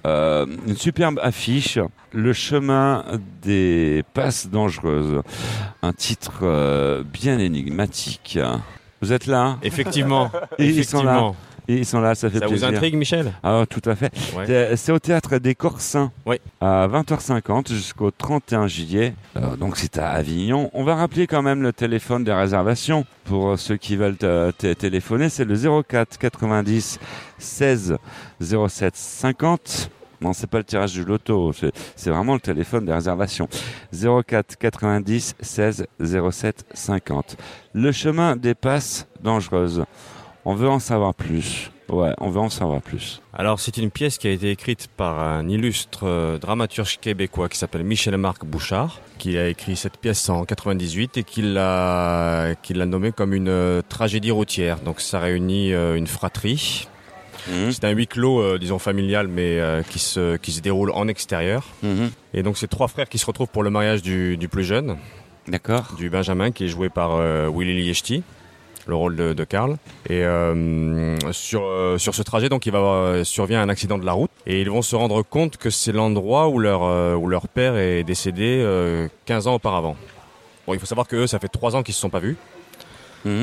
[0.05, 1.77] euh, une superbe affiche,
[2.13, 3.05] Le chemin
[3.43, 5.21] des passes dangereuses.
[5.82, 8.38] Un titre euh, bien énigmatique.
[9.01, 9.58] Vous êtes là?
[9.63, 10.29] Effectivement.
[10.58, 11.32] Et Ils sont là.
[11.71, 12.69] Ils sont là, ça fait Ça vous plaisir.
[12.69, 13.32] intrigue, Michel?
[13.43, 14.12] Ah, tout à fait.
[14.36, 14.75] Ouais.
[14.75, 16.38] C'est- au théâtre des Corsins Oui.
[16.60, 19.13] à 20h50 jusqu'au 31 juillet.
[19.38, 20.71] Euh, donc c'est à Avignon.
[20.73, 24.51] On va rappeler quand même le téléphone des réservations pour euh, ceux qui veulent euh,
[24.51, 25.29] téléphoner.
[25.29, 26.99] C'est le 04 90
[27.38, 27.97] 16
[28.41, 29.91] 07 50.
[30.21, 33.47] Non, c'est pas le tirage du loto, c'est c'est vraiment le téléphone des réservations.
[33.93, 37.38] 04 90 16 07 50.
[37.73, 39.86] Le chemin des passes dangereuses.
[40.45, 41.71] On veut en savoir plus.
[41.89, 43.21] Ouais, on veut en savoir plus.
[43.34, 47.58] Alors, c'est une pièce qui a été écrite par un illustre euh, dramaturge québécois qui
[47.58, 53.34] s'appelle Michel-Marc Bouchard, qui a écrit cette pièce en 98 et qui l'a nommée comme
[53.34, 54.80] une euh, tragédie routière.
[54.82, 56.88] Donc, ça réunit euh, une fratrie.
[57.71, 61.65] C'est un huis clos, disons familial, mais qui se qui se déroule en extérieur.
[62.34, 64.97] Et donc, c'est trois frères qui se retrouvent pour le mariage du, du plus jeune.
[65.47, 65.95] D'accord.
[65.97, 67.17] Du Benjamin, qui est joué par
[67.49, 68.23] Willy Liechty
[68.89, 69.78] le rôle de, de Karl.
[70.10, 74.06] Et euh, sur, euh, sur ce trajet, donc, il va euh, survient un accident de
[74.06, 76.82] la route et ils vont se rendre compte que c'est l'endroit où leur,
[77.17, 79.95] où leur père est décédé euh, 15 ans auparavant.
[80.67, 82.36] Bon, il faut savoir que eux, ça fait 3 ans qu'ils se sont pas vus.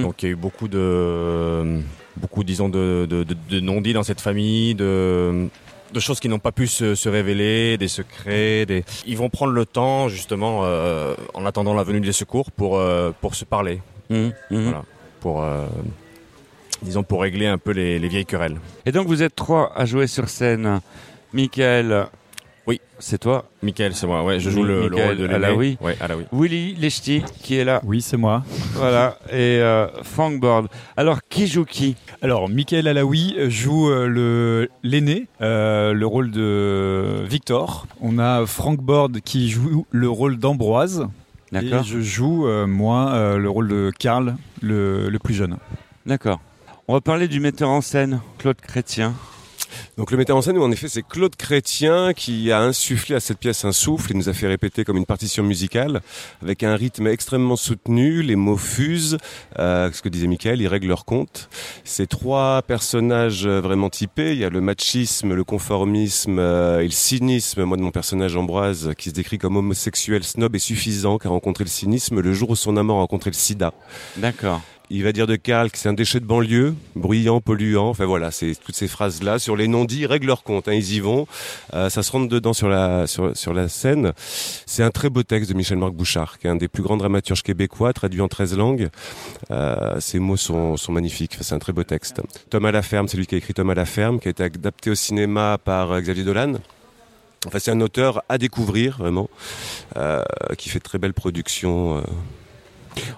[0.03, 1.81] Donc il y a eu beaucoup de,
[2.17, 5.49] beaucoup, disons, de, de, de- de non-dits dans cette famille, de,
[5.93, 8.65] de choses qui n'ont pas pu se, se révéler, des secrets.
[8.65, 8.85] Des...
[9.07, 13.11] Ils vont prendre le temps, justement, euh, en attendant la venue des secours, pour, euh,
[13.21, 13.83] pour se parler.
[14.51, 14.85] Voilà.
[15.21, 15.67] Pour, euh,
[16.83, 18.59] disons, pour régler un peu les, les vieilles querelles.
[18.85, 20.81] Et donc vous êtes trois à jouer sur scène.
[21.33, 22.07] Michael.
[22.67, 22.81] Oui.
[22.99, 24.25] C'est toi Michael, c'est moi.
[24.25, 25.35] Ouais, je joue le, rôle de l'aîné.
[25.35, 25.79] Alaoui.
[25.81, 26.25] Ouais, Alaoui.
[26.33, 27.81] Willy Lechty qui est là.
[27.85, 28.43] Oui, c'est moi.
[28.73, 29.19] Voilà.
[29.31, 30.69] Et euh, Frank Board.
[30.97, 31.95] Alors qui joue qui?
[32.23, 37.87] Alors, Michael Alaoui joue euh, le l'aîné, euh, le rôle de Victor.
[38.01, 41.07] On a Frank Bord qui joue le rôle d'Ambroise.
[41.53, 45.57] Et je joue, euh, moi, euh, le rôle de Karl, le, le plus jeune.
[46.05, 46.41] D'accord.
[46.89, 49.15] On va parler du metteur en scène, Claude Chrétien.
[49.97, 53.39] Donc le metteur en scène, en effet, c'est Claude Chrétien qui a insufflé à cette
[53.39, 56.01] pièce un souffle et nous a fait répéter comme une partition musicale
[56.43, 59.19] avec un rythme extrêmement soutenu, les mots fusent,
[59.59, 61.49] euh, ce que disait Michael, ils règlent leur compte.
[61.85, 66.85] Ces trois personnages euh, vraiment typés, il y a le machisme, le conformisme euh, et
[66.85, 71.19] le cynisme, moi de mon personnage Ambroise qui se décrit comme homosexuel, snob et suffisant,
[71.19, 73.73] qui a rencontré le cynisme le jour où son amant a rencontré le sida.
[74.17, 74.61] D'accord.
[74.89, 77.89] Il va dire de Karl c'est un déchet de banlieue, bruyant, polluant.
[77.89, 80.69] Enfin voilà, c'est toutes ces phrases-là sur les non-dits, règlent leur compte.
[80.69, 81.27] Hein, ils y vont.
[81.75, 84.13] Euh, ça se rentre dedans sur la sur, la scène.
[84.65, 87.43] C'est un très beau texte de Michel-Marc Bouchard, qui est un des plus grands dramaturges
[87.43, 88.89] québécois, traduit en 13 langues.
[89.51, 91.33] Euh, ces mots sont, sont magnifiques.
[91.35, 92.23] Enfin, c'est un très beau texte.
[92.51, 95.59] Thomas Laferme, c'est lui qui a écrit Thomas Laferme, qui a été adapté au cinéma
[95.63, 96.55] par euh, Xavier Dolan.
[97.47, 99.29] Enfin, c'est un auteur à découvrir vraiment,
[99.97, 100.23] euh,
[100.59, 102.03] qui fait de très belles productions.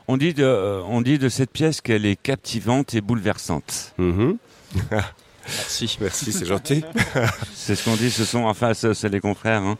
[0.09, 3.95] On dit de, euh, on dit de cette pièce qu'elle est captivante et bouleversante.
[5.51, 5.97] Merci.
[6.01, 6.85] Merci, c'est gentil.
[7.55, 9.79] c'est ce qu'on dit, ce sont, enfin, ce- c'est les confrères hein,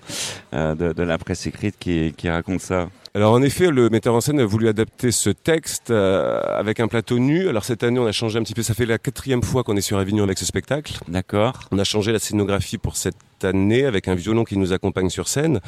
[0.55, 2.89] euh, de, de la presse écrite qui, qui racontent ça.
[3.15, 6.89] Alors en effet, le metteur en scène a voulu adapter ce texte euh, avec un
[6.89, 7.49] plateau nu.
[7.49, 8.63] Alors cette année, on a changé un petit peu.
[8.63, 10.99] Ça fait la quatrième fois qu'on est sur Avignon avec ce spectacle.
[11.09, 11.61] D'accord.
[11.73, 15.29] On a changé la scénographie pour cette année avec un violon qui nous accompagne sur
[15.29, 15.61] scène.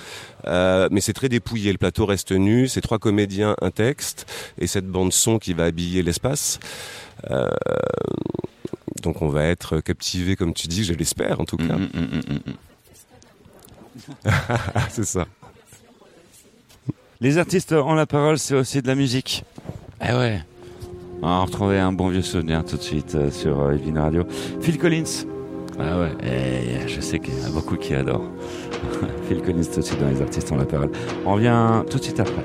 [0.46, 1.72] Euh, mais c'est très dépouillé.
[1.72, 2.68] Le plateau reste nu.
[2.68, 4.26] C'est trois comédiens, un texte
[4.58, 6.60] et cette bande son qui va habiller l'espace.
[7.30, 7.48] Euh,
[9.02, 11.78] donc on va être captivé, comme tu dis, je l'espère en tout cas.
[14.90, 15.26] c'est ça.
[17.22, 19.44] Les artistes ont la parole, c'est aussi de la musique.
[20.00, 20.40] Eh ouais.
[21.20, 24.24] On va retrouver un bon vieux souvenir tout de suite euh, sur euh, Evelyn Radio.
[24.62, 25.26] Phil Collins.
[25.78, 28.24] Ah ouais, eh, je sais qu'il y en a beaucoup qui adorent.
[29.28, 30.92] Phil Collins tout de suite dans les artistes ont la parole.
[31.26, 32.42] On revient tout de suite après.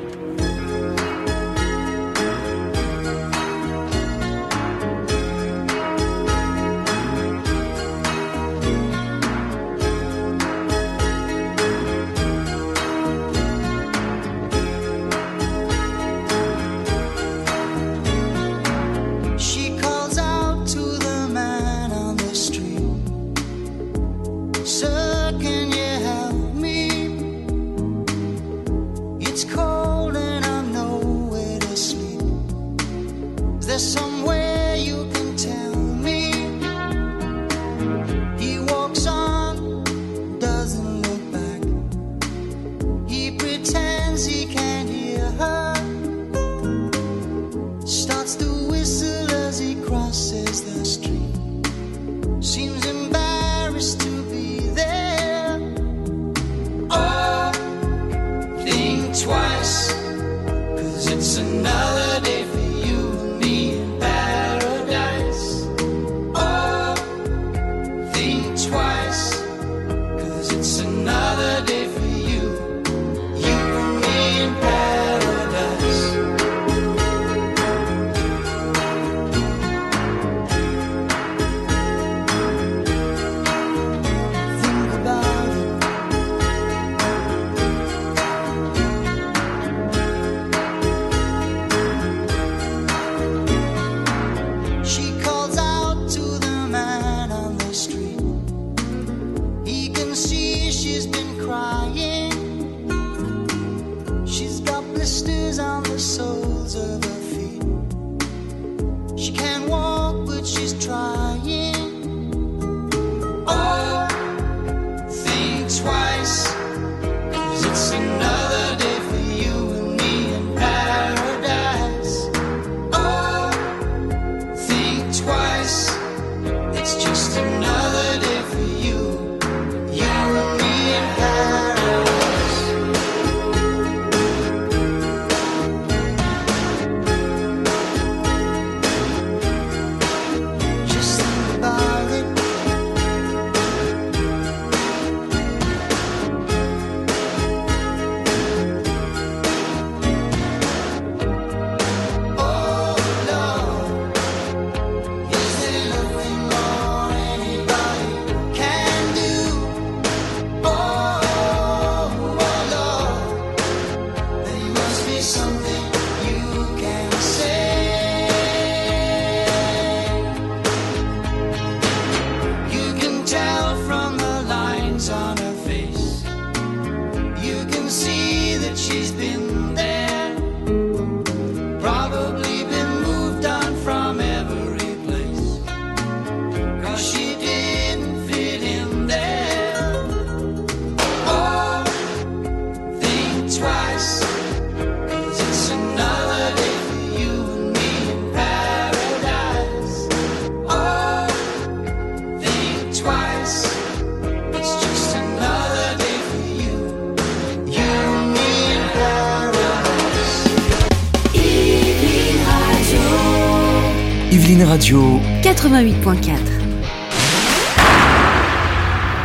[215.75, 216.39] 88.4.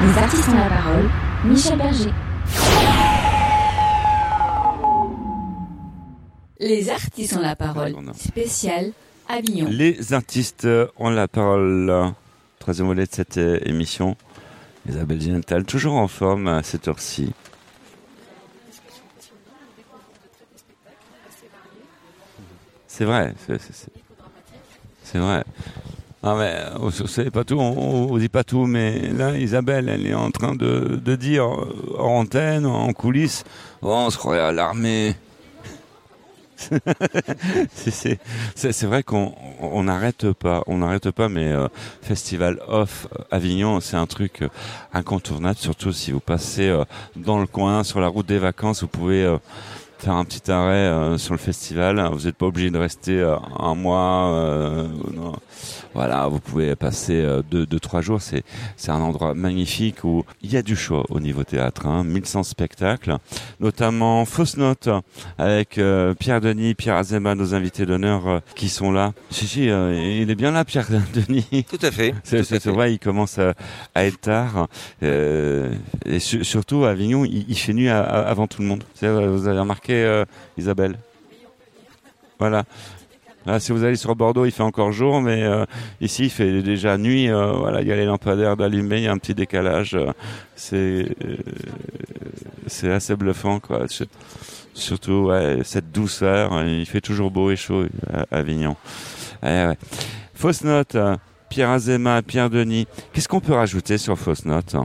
[0.03, 1.11] Les artistes ont la parole.
[1.45, 2.11] Michel Berger.
[6.59, 7.95] Les artistes ont la parole.
[8.17, 8.91] Spécial
[9.29, 9.69] Avignon.
[9.71, 10.67] Les artistes
[10.99, 12.13] ont la parole.
[12.59, 14.17] Troisième volet de cette euh, émission.
[14.89, 17.33] Isabelle Gental, toujours en forme à cette heure-ci.
[22.89, 23.35] C'est vrai,
[25.05, 25.45] c'est vrai.
[26.23, 29.89] Ah mais euh, vous savez pas tout, on, on dit pas tout, mais là Isabelle,
[29.89, 33.43] elle est en train de, de dire euh, en antenne, en coulisses,
[33.81, 35.15] oh, on se croirait à l'armée.
[37.75, 41.69] C'est- vrai qu'on on n'arrête pas, on n'arrête pas, mais euh,
[42.03, 44.49] Festival Off euh, Avignon, c'est un truc euh,
[44.93, 46.85] incontournable, surtout si vous passez euh,
[47.17, 49.39] dans le coin, sur la route des vacances, vous pouvez euh,
[49.99, 52.07] faire un petit arrêt euh, sur le festival.
[52.13, 54.27] Vous n'êtes pas obligé de rester euh, un mois.
[54.35, 55.33] euh, non.
[55.93, 58.23] Voilà, vous pouvez passer euh, deux, deux, trois jours.
[58.23, 58.45] C'est,
[58.77, 61.87] c'est un endroit magnifique où il y a du choix au niveau théâtre.
[61.87, 63.17] Hein, 1100 spectacles,
[63.59, 64.89] notamment Fausse Note
[65.37, 69.13] avec euh, Pierre Denis, Pierre Azema, nos invités d'honneur euh, qui sont là.
[69.31, 71.65] Si, si, il est bien là, Pierre Denis.
[71.69, 72.15] Tout à fait.
[72.23, 73.55] C'est, c'est- vrai, il commence à,
[73.97, 74.69] à être tard.
[75.03, 75.73] Euh,
[76.07, 78.85] et su- surtout, à Avignon, il, il fait nuit à- à- avant tout le monde.
[79.03, 80.23] Vous avez remarqué,
[80.57, 80.97] Isabelle?
[82.39, 82.65] Voilà.
[83.47, 85.65] Là, si vous allez sur Bordeaux, il fait encore jour, mais euh,
[86.01, 87.29] ici, il fait déjà nuit.
[87.31, 89.97] euh, voilà, il y a les lampadaires d'allumés, il y a un petit décalage.
[89.97, 90.13] euh,
[92.67, 93.87] c'est assez bluffant, quoi.
[94.75, 95.31] Surtout,
[95.65, 96.53] cette douceur.
[96.53, 98.77] hein, Il fait toujours beau et chaud à Avignon.
[99.43, 99.77] Ouais.
[100.35, 100.97] Fausse note,
[101.49, 102.87] Pierre Azema, Pierre Denis.
[103.13, 104.77] Qu'est-ce qu'on peut rajouter sur Fausse note?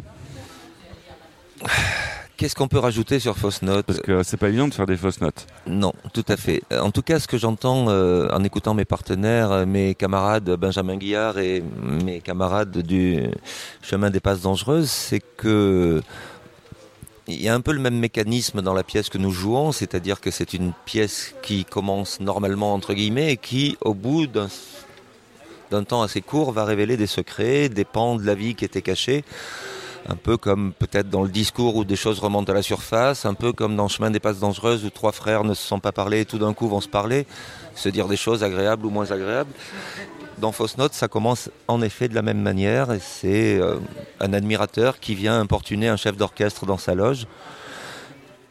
[2.46, 4.98] Qu'est-ce qu'on peut rajouter sur Fausse Note Parce que c'est pas évident de faire des
[4.98, 5.48] fausses notes.
[5.66, 6.62] Non, tout à fait.
[6.80, 10.98] En tout cas, ce que j'entends euh, en écoutant mes partenaires, euh, mes camarades Benjamin
[10.98, 13.32] Guillard et mes camarades du
[13.82, 16.04] chemin des passes dangereuses, c'est que
[17.28, 20.22] il y a un peu le même mécanisme dans la pièce que nous jouons, c'est-à-dire
[20.22, 24.50] que c'est une pièce qui commence normalement entre guillemets et qui, au bout d'un
[25.72, 28.84] d'un temps assez court, va révéler des secrets, des pans de la vie qui étaient
[28.84, 29.26] cachés.
[30.08, 33.34] Un peu comme peut-être dans le discours où des choses remontent à la surface, un
[33.34, 36.22] peu comme dans Chemin des passes dangereuses où trois frères ne se sont pas parlé
[36.22, 37.26] et tout d'un coup vont se parler,
[37.76, 39.52] se dire des choses agréables ou moins agréables.
[40.38, 43.78] Dans Fausse Note, ça commence en effet de la même manière c'est euh,
[44.20, 47.26] un admirateur qui vient importuner un chef d'orchestre dans sa loge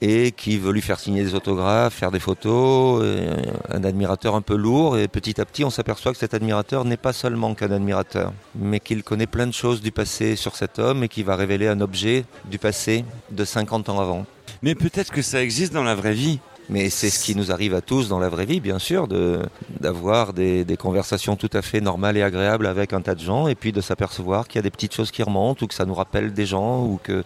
[0.05, 3.27] et qui veut lui faire signer des autographes, faire des photos, et
[3.73, 6.99] un admirateur un peu lourd et petit à petit on s'aperçoit que cet admirateur n'est
[6.99, 11.05] pas seulement qu'un admirateur, mais qu'il connaît plein de choses du passé sur cet homme
[11.05, 14.27] et qui va révéler un objet du passé de 50 ans avant.
[14.63, 16.39] Mais peut-être que ça existe dans la vraie vie.
[16.71, 19.41] Mais c'est ce qui nous arrive à tous dans la vraie vie, bien sûr, de
[19.81, 23.49] d'avoir des, des conversations tout à fait normales et agréables avec un tas de gens,
[23.49, 25.85] et puis de s'apercevoir qu'il y a des petites choses qui remontent, ou que ça
[25.85, 27.23] nous rappelle des gens, ou que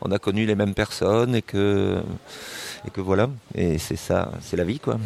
[0.00, 2.00] on a connu les mêmes personnes, et que
[2.86, 3.28] et que voilà.
[3.54, 4.98] Et c'est ça, c'est la vie, quoi.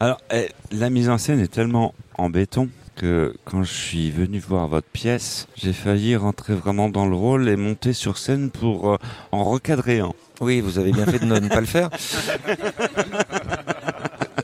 [0.00, 4.38] Alors, eh, la mise en scène est tellement en béton que quand je suis venu
[4.38, 8.92] voir votre pièce, j'ai failli rentrer vraiment dans le rôle et monter sur scène pour
[8.92, 8.96] euh,
[9.32, 10.12] en recadrer un.
[10.40, 11.90] Oui, vous avez bien fait de ne ne pas le faire.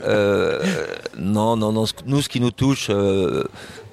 [0.05, 0.61] Euh,
[1.17, 1.85] non, non, non.
[2.07, 3.45] Nous, ce qui nous touche, euh,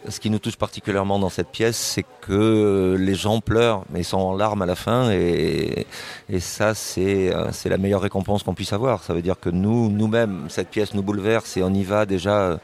[0.08, 4.06] ce qui nous touche particulièrement dans cette pièce, c'est que les gens pleurent, mais ils
[4.06, 5.86] sont en larmes à la fin, et,
[6.30, 9.04] et ça, c'est euh, c'est la meilleure récompense qu'on puisse avoir.
[9.04, 12.40] Ça veut dire que nous, nous-mêmes, cette pièce nous bouleverse et on y va déjà.
[12.40, 12.58] euh,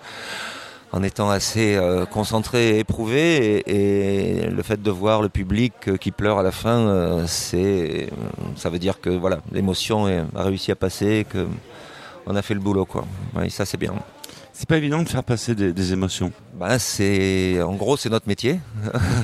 [0.91, 5.74] en étant assez euh, concentré et éprouvé, et, et le fait de voir le public
[5.89, 10.76] euh, qui pleure à la fin, ça veut dire que voilà, l'émotion a réussi à
[10.78, 11.47] passer, que
[12.26, 13.03] on a fait le boulot, quoi.
[13.36, 13.93] Oui, ça c'est bien.
[14.58, 16.32] C'est pas évident de faire passer des, des émotions.
[16.58, 18.62] Ben, c'est, en gros, c'est notre métier.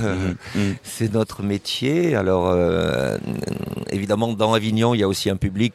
[0.83, 2.15] c'est notre métier.
[2.15, 3.17] Alors, euh,
[3.91, 5.73] évidemment, dans Avignon, il y a aussi un public.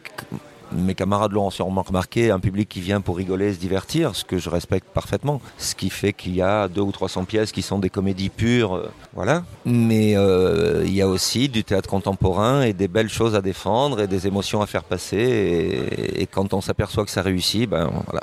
[0.73, 4.37] Mes camarades l'ont sûrement remarqué, un public qui vient pour rigoler, se divertir, ce que
[4.37, 5.41] je respecte parfaitement.
[5.57, 8.75] Ce qui fait qu'il y a deux ou 300 pièces qui sont des comédies pures,
[8.75, 9.43] euh, voilà.
[9.65, 14.03] Mais euh, il y a aussi du théâtre contemporain et des belles choses à défendre
[14.03, 15.17] et des émotions à faire passer.
[15.17, 18.21] Et, et quand on s'aperçoit que ça réussit, ben voilà,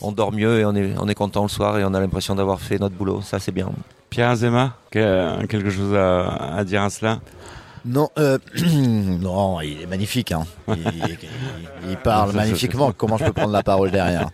[0.00, 2.34] on dort mieux et on est, on est content le soir et on a l'impression
[2.34, 3.22] d'avoir fait notre boulot.
[3.22, 3.68] Ça, c'est bien.
[4.10, 7.20] Pierre Azema, que- quelque chose à, à dire à cela?
[7.84, 8.38] Non, euh,
[9.20, 10.32] non, il est magnifique.
[10.32, 10.44] Hein.
[10.68, 11.18] Il, il-
[11.90, 12.92] il parle magnifiquement.
[12.92, 14.28] Comment je peux prendre la parole derrière?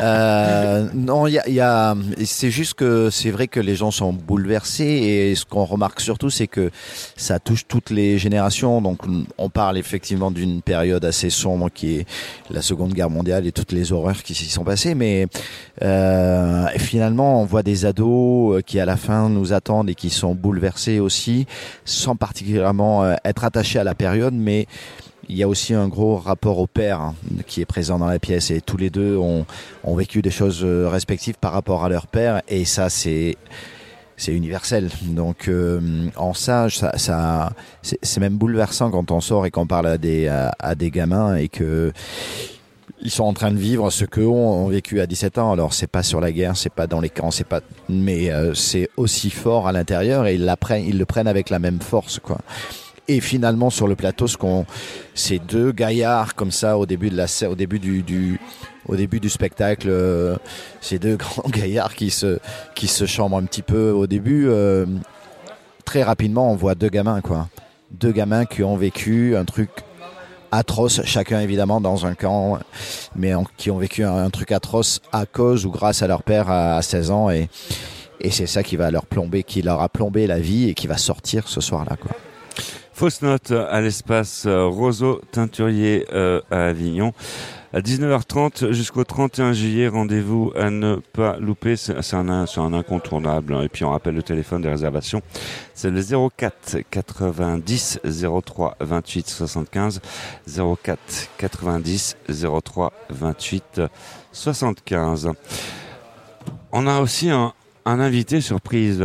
[0.00, 3.90] Euh, non, il y a, y a- c'est juste que c'est vrai que les gens
[3.90, 6.70] sont bouleversés et ce qu'on remarque surtout, c'est que
[7.16, 8.80] ça touche toutes les générations.
[8.80, 9.00] Donc,
[9.38, 12.06] on parle effectivement d'une période assez sombre qui est
[12.50, 14.94] la Seconde Guerre mondiale et toutes les horreurs qui s'y sont passées.
[14.94, 15.26] Mais
[15.82, 20.10] euh, finalement, on voit des ados euh, qui à la fin nous attendent et qui
[20.10, 21.46] sont bouleversés aussi,
[21.84, 24.66] sans particulièrement euh, être attachés à la période, mais
[25.28, 27.14] il y a aussi un gros rapport au père hein,
[27.46, 29.46] qui est présent dans la pièce et tous les deux ont,
[29.82, 33.36] ont vécu des choses euh, respectives par rapport à leur père et ça c'est
[34.16, 34.90] c'est universel.
[35.02, 37.52] Donc euh, en ça, ça, ça
[37.82, 41.48] c'est même bouleversant quand on sort et qu'on parle à des à, des gamins et
[41.48, 41.92] que
[43.02, 45.52] ils sont en train de vivre ce qu'eux ont, vécu à 17 ans.
[45.52, 48.54] Alors c'est pas sur la guerre, c'est pas dans les camps, c'est pas, mais euh,
[48.54, 50.54] c'est aussi fort à l'intérieur et ils
[50.86, 52.38] ils le prennent avec la même force, quoi.
[53.06, 54.26] Et finalement sur le plateau,
[55.14, 60.36] ces deux gaillards comme ça au début du, spectacle, euh,
[60.80, 62.38] ces deux grands gaillards qui se,
[62.74, 64.48] qui chambrent un petit peu au début.
[64.48, 64.86] euh,
[65.84, 67.48] très rapidement, on voit deux gamins, quoi.
[67.90, 69.70] Deux gamins qui ont vécu un truc
[70.50, 72.58] atroce, chacun évidemment dans un camp,
[73.14, 76.76] mais qui ont vécu un, truc atroce à cause ou grâce à leur père à,
[76.76, 77.30] à 16 ans.
[77.30, 77.50] Et,
[78.20, 80.86] et c'est ça qui va leur plomber, qui leur a plombé la vie et qui
[80.86, 82.12] va sortir ce soir-là, quoi.
[82.94, 87.12] Fausse note à l'espace euh, Roseau Teinturier euh, à Avignon.
[87.72, 91.74] À 19h30 jusqu'au 31 juillet, rendez-vous à ne pas louper.
[91.74, 93.52] C'est un, un incontournable.
[93.52, 93.62] hein.
[93.62, 95.22] Et puis on rappelle le téléphone des réservations.
[95.74, 96.00] C'est le
[96.38, 97.98] 04 90
[98.46, 100.00] 03 28 75.
[100.46, 100.98] 04
[101.36, 102.16] 90
[102.64, 103.80] 03 28
[104.30, 105.32] 75.
[106.70, 107.52] On a aussi un,
[107.86, 109.04] un invité surprise,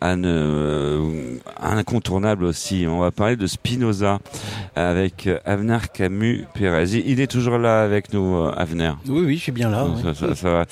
[0.00, 2.86] un, euh, un incontournable aussi.
[2.88, 4.18] On va parler de Spinoza
[4.74, 6.90] avec Avner Camus Pérez.
[7.06, 8.92] Il est toujours là avec nous, euh, Avner.
[9.08, 9.86] Oui, oui, je suis bien là.
[10.02, 10.14] Ça, ouais.
[10.14, 10.64] ça- ça va.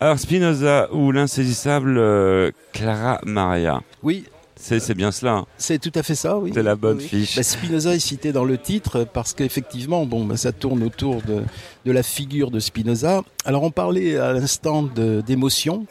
[0.00, 3.80] Alors Spinoza ou l'insaisissable euh, Clara Maria.
[4.02, 4.24] Oui.
[4.62, 5.32] C'est c'est bien cela.
[5.36, 5.46] hein.
[5.56, 6.50] C'est tout à fait ça, oui.
[6.52, 7.04] C'est la bonne Oui.
[7.08, 7.36] fiche.
[7.36, 11.42] Bah, Spinoza est cité dans le titre parce qu'effectivement, bon, bah, ça tourne autour de,
[11.86, 13.22] de la figure de Spinoza.
[13.44, 15.86] Alors, on parlait à l'instant d'émotion.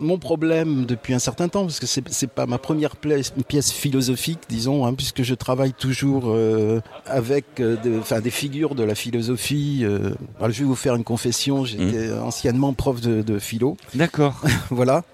[0.00, 3.70] Mon problème depuis un certain temps, parce que c'est c'est pas ma première pièce, pièce
[3.72, 8.94] philosophique, disons, hein, puisque je travaille toujours euh, avec euh, de- des figures de la
[8.94, 9.80] philosophie.
[9.84, 10.10] euh.
[10.38, 11.64] Alors, je vais vous faire une confession.
[11.64, 13.76] J'étais anciennement prof de, de philo.
[13.94, 14.40] D'accord.
[14.70, 15.04] voilà.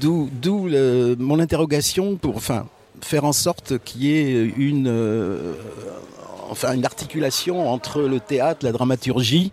[0.00, 0.28] D'où
[1.18, 2.66] mon interrogation pour enfin
[3.00, 5.52] faire en sorte qu'il y ait une euh,
[6.50, 9.52] enfin une articulation entre le théâtre, la dramaturgie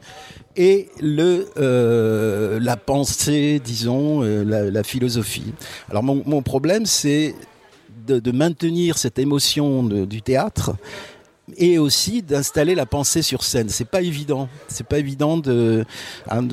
[0.56, 5.54] et le euh, la pensée, disons, euh, la, philosophie.
[5.90, 7.36] Alors mon, problème c'est
[8.08, 10.76] de, maintenir cette émotion du théâtre
[11.58, 13.70] et aussi d'installer la pensée sur scène.
[13.70, 14.50] C'est pas évident.
[14.68, 15.86] C'est pas évident de,
[16.30, 16.46] hein,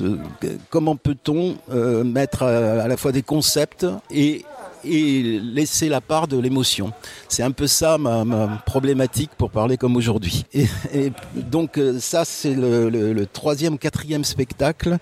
[0.69, 4.45] comment peut-on euh, mettre à la fois des concepts et
[4.85, 6.91] et laisser la part de l'émotion.
[7.29, 10.45] C'est un peu ça ma, ma problématique pour parler comme aujourd'hui.
[10.53, 14.97] Et, et donc euh, ça c'est le, le- le troisième, quatrième spectacle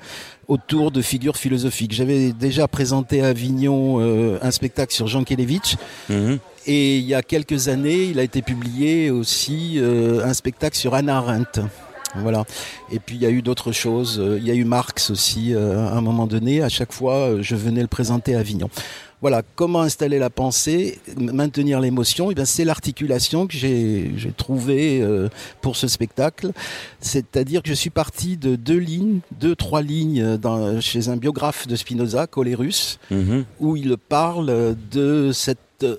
[0.47, 1.93] autour de figures philosophiques.
[1.93, 5.75] J'avais déjà présenté à Avignon euh, un spectacle sur Jean Kelevitch.
[6.67, 10.93] Et il y a quelques années, il a été publié aussi euh, un spectacle sur
[10.93, 11.61] Anna Arendt.
[12.15, 12.43] Voilà.
[12.91, 14.21] Et puis il y a eu d'autres choses.
[14.37, 16.61] Il y a eu Marx aussi euh, à un moment donné.
[16.61, 18.69] À chaque fois, euh, je venais le présenter à Avignon.
[19.21, 19.43] Voilà.
[19.55, 25.29] Comment installer la pensée, maintenir l'émotion Eh bien, c'est l'articulation que j'ai j'ai trouvée euh,
[25.61, 26.51] pour ce spectacle.
[26.99, 31.17] C'est-à-dire que je suis parti de deux lignes, deux trois lignes euh, dans, chez un
[31.17, 33.45] biographe de Spinoza, Colérus, Mhm.
[33.59, 35.97] où il parle de cette euh,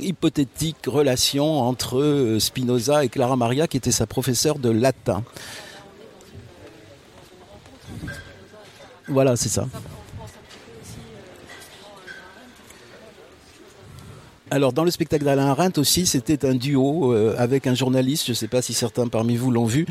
[0.00, 5.24] hypothétique relation entre Spinoza et Clara Maria, qui était sa professeure de latin.
[9.08, 9.66] Voilà, c'est ça.
[14.54, 18.26] Alors, dans le spectacle d'Alain Arendt aussi, c'était un duo euh, avec un journaliste.
[18.26, 19.84] Je ne sais pas si certains parmi vous l'ont vu.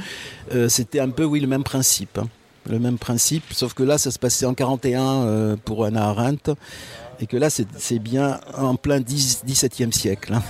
[0.53, 2.18] Euh, c'était un peu, oui, le même principe.
[2.18, 2.30] hein.
[2.70, 6.53] Le même principe, sauf que là, ça se passait en 41 euh, pour Anna Arendt,
[7.20, 10.34] et que là, c'est bien en plein 10, 17e siècle.
[10.34, 10.41] hein.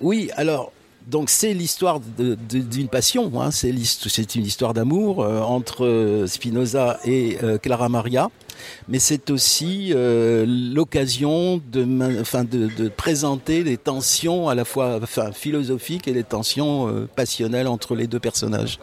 [0.00, 0.72] Oui, alors,
[1.06, 3.70] donc c'est l'histoire d'une passion, hein, c'est
[4.34, 8.30] une histoire d'amour entre Spinoza et Clara Maria,
[8.88, 15.00] mais c'est aussi euh, l'occasion de, présenter les tensions à la fois
[15.32, 18.78] philosophiques et les tensions euh, passionnelles entre les deux personnages.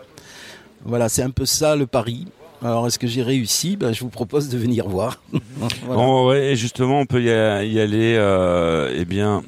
[0.86, 2.28] Voilà, c'est un peu ça le pari.
[2.62, 3.78] Alors, est-ce que j'ai réussi?
[3.78, 5.22] Ben, Je vous propose de venir voir.
[5.58, 6.02] Voilà.
[6.02, 9.44] Bon, ouais, et justement, on peut y, aller, euh, eh bien,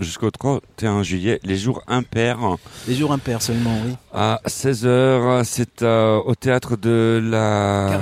[0.00, 2.56] jusqu'au 31 juillet, les jours impairs.
[2.86, 3.94] Les jours impairs seulement, oui.
[4.12, 7.98] À 16h, c'est euh, au théâtre de la.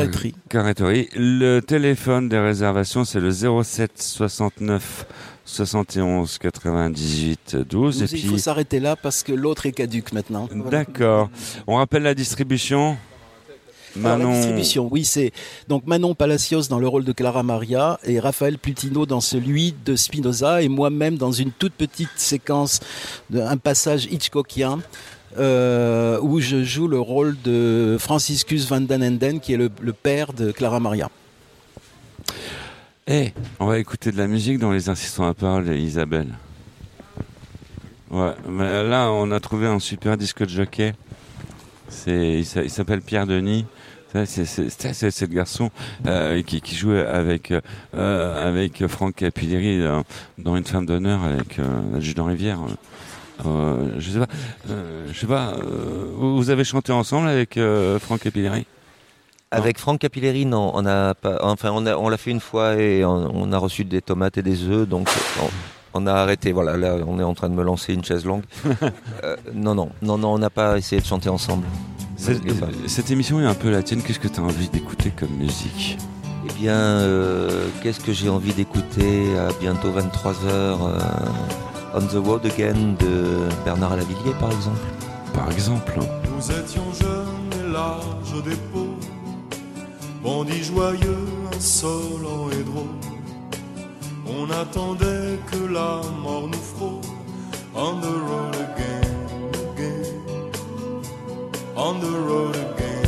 [0.49, 1.09] Carretterie.
[1.15, 5.07] Le téléphone des réservations, c'est le 07 69
[5.45, 8.03] 71 98 12.
[8.03, 10.49] Et Il faut s'arrêter là parce que l'autre est caduque maintenant.
[10.71, 11.31] D'accord.
[11.67, 12.97] On rappelle la distribution.
[13.97, 14.31] Manon.
[14.31, 15.33] la distribution, oui, c'est
[15.69, 19.97] donc Manon Palacios dans le rôle de Clara Maria et Raphaël Plutino dans celui de
[19.97, 22.81] Spinoza et moi-même dans une toute petite séquence,
[23.31, 24.81] de, un passage Hitchcockien.
[25.39, 29.93] euh, où je joue le rôle de Franciscus van den Enden, qui est le, le
[29.93, 31.11] père de Clara Maria.
[33.07, 36.35] Eh, on va écouter de la musique dans les insistants à parole, Isabelle.
[38.11, 40.95] Ouais, là, on a trouvé un super disque de jockey.
[41.89, 43.65] C'est, il s'appelle Pierre Denis.
[44.25, 45.71] C'est, le garçon
[46.07, 47.53] euh, qui, qui jouait avec
[47.95, 50.05] euh, avec Franck Capilleri dans,
[50.39, 52.59] dans Une femme d'honneur avec euh, l'adjudant Rivière.
[53.45, 54.27] Euh, je sais pas,
[54.71, 55.53] euh, je sais pas.
[55.59, 58.67] euh, vous avez chanté ensemble avec euh, Franck Capilleri?
[59.51, 63.31] Avec Franck Capilleri, non, on a pas, enfin, on l'a fait une fois et on,
[63.35, 65.09] on a reçu des tomates et des œufs, donc
[65.43, 65.49] on,
[66.03, 66.51] on a arrêté.
[66.53, 68.43] Voilà, là, on est en train de me lancer une chaise longue.
[69.25, 71.65] Euh, non, non, non, non, on n'a pas essayé de chanter ensemble.
[72.27, 74.03] C'est- Cette émission est un peu la tienne.
[74.03, 75.99] Qu'est-ce que tu as envie d'écouter comme musique?
[76.49, 80.79] Eh bien, euh, qu'est-ce que j'ai envie d'écouter à bientôt 23h
[81.95, 84.79] On the Road Again de Bernard Lavillier, par exemple?
[85.33, 85.99] Par exemple.
[85.99, 89.01] Nous étions jeunes et larges d'épaules,
[90.23, 93.01] bandits joyeux, insolents et drôles.
[94.29, 97.01] On attendait que la mort nous frôle.
[97.75, 99.06] On the road again.
[101.79, 103.07] On the road again.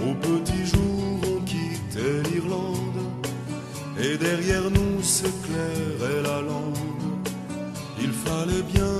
[0.00, 3.00] Au petit jour, on quittait l'Irlande,
[4.00, 6.78] et derrière nous s'éclairait la lande.
[8.00, 8.93] Il fallait bien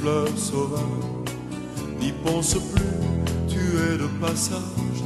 [0.00, 0.82] fleurs sauvages.
[2.00, 2.98] N'y pense plus,
[3.48, 5.00] tu es de passage.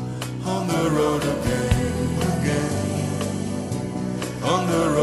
[0.45, 2.72] On the road again, again.
[4.45, 5.01] On the road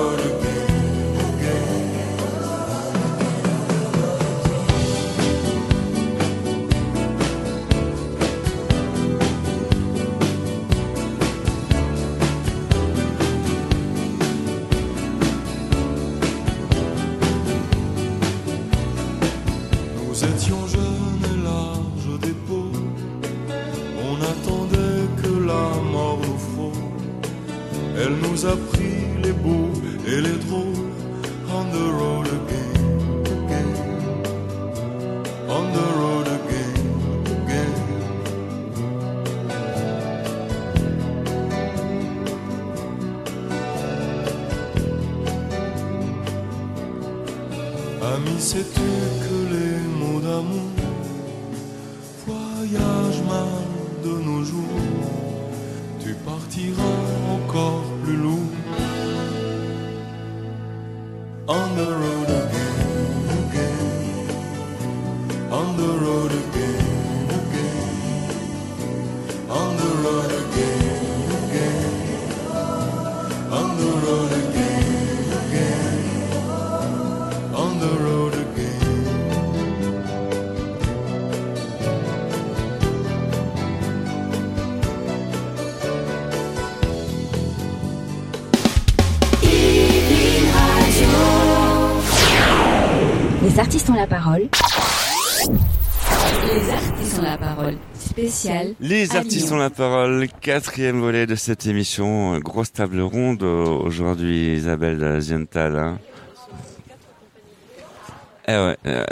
[93.99, 94.47] la parole.
[96.47, 97.77] Les artistes ont la parole.
[97.93, 98.73] Spécial.
[98.79, 100.27] Les artistes ont la parole.
[100.39, 102.39] Quatrième volet de cette émission.
[102.39, 105.77] Grosse table ronde aujourd'hui, Isabelle Ziental.
[105.77, 105.99] Hein.
[108.47, 108.77] Eh ouais.
[108.85, 109.05] Euh...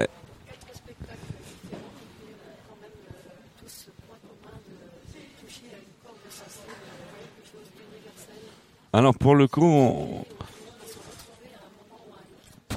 [8.93, 10.25] Alors pour le coup, on,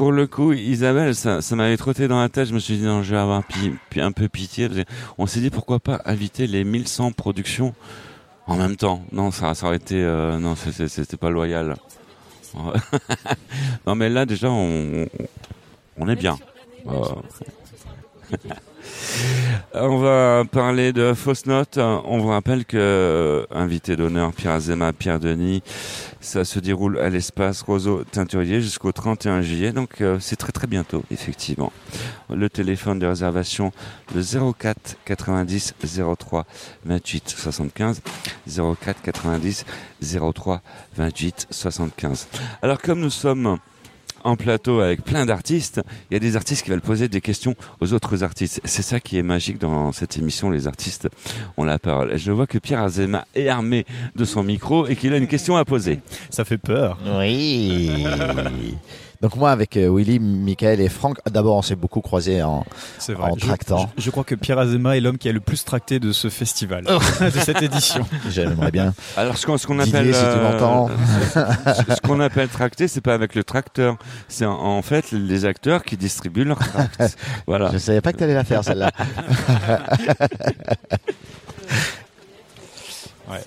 [0.00, 2.48] pour le coup, Isabelle, ça, ça m'avait trotté dans la tête.
[2.48, 4.66] Je me suis dit non, je vais avoir pi- pi- un peu pitié.
[4.66, 4.86] parce que
[5.18, 7.74] On s'est dit pourquoi pas inviter les 1100 productions
[8.46, 9.04] en même temps.
[9.12, 11.76] Non, ça, ça aurait été euh, non, c'était pas loyal.
[13.86, 15.06] non, mais là déjà, on,
[15.98, 16.38] on est bien.
[16.86, 17.04] Euh,
[19.72, 21.78] On va parler de fausses notes.
[21.78, 25.62] On vous rappelle que euh, invité d'honneur Pierre Azema, Pierre Denis,
[26.20, 29.72] ça se déroule à l'espace Roseau Teinturier jusqu'au 31 juillet.
[29.72, 31.72] Donc euh, c'est très très bientôt, effectivement.
[32.28, 33.72] Le téléphone de réservation
[34.14, 35.74] le 04 90
[36.18, 36.46] 03
[36.84, 38.02] 28 75
[38.46, 39.64] 04 90
[40.34, 40.62] 03
[40.96, 42.28] 28 75.
[42.60, 43.58] Alors comme nous sommes
[44.24, 47.54] en plateau avec plein d'artistes, il y a des artistes qui veulent poser des questions
[47.80, 48.60] aux autres artistes.
[48.64, 51.08] C'est ça qui est magique dans cette émission, les artistes
[51.56, 52.16] ont la parole.
[52.16, 53.84] Je vois que Pierre Azema est armé
[54.16, 56.00] de son micro et qu'il a une question à poser.
[56.30, 56.98] Ça fait peur.
[57.18, 57.90] Oui.
[59.20, 62.64] Donc moi avec euh, Willy, Michael et Franck, d'abord on s'est beaucoup croisés en,
[63.38, 63.90] tractant.
[63.98, 66.30] Je, je crois que Pierre Azema est l'homme qui a le plus tracté de ce
[66.30, 66.98] festival, Oh.
[67.24, 68.06] de cette édition.
[68.30, 68.94] J'aimerais bien.
[69.18, 70.88] Alors ce qu'on qu'on Didier, appelle si m'entends.
[71.34, 73.96] ce qu'on appelle tracter, c'est pas avec le tracteur,
[74.28, 77.18] c'est en, en fait les acteurs qui distribuent leurs tracts.
[77.46, 77.70] Voilà.
[77.72, 78.90] Je savais pas que tu allais la faire celle-là.
[83.30, 83.44] Ouais.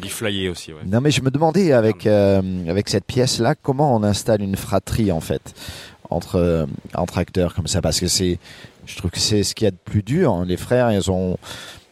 [0.00, 0.80] Dit flyer aussi, ouais.
[0.86, 4.56] Non mais je me demandais avec euh, avec cette pièce là comment on installe une
[4.56, 5.54] fratrie en fait
[6.08, 8.38] entre euh, entre acteurs comme ça parce que c'est
[8.86, 11.36] je trouve que c'est ce qu'il y a de plus dur les frères ils ont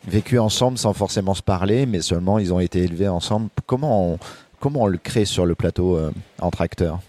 [0.07, 3.49] vécu ensemble sans forcément se parler mais seulement ils ont été élevés ensemble.
[3.67, 4.19] Comment on,
[4.61, 7.01] comment on le crée sur le plateau euh, entre acteurs?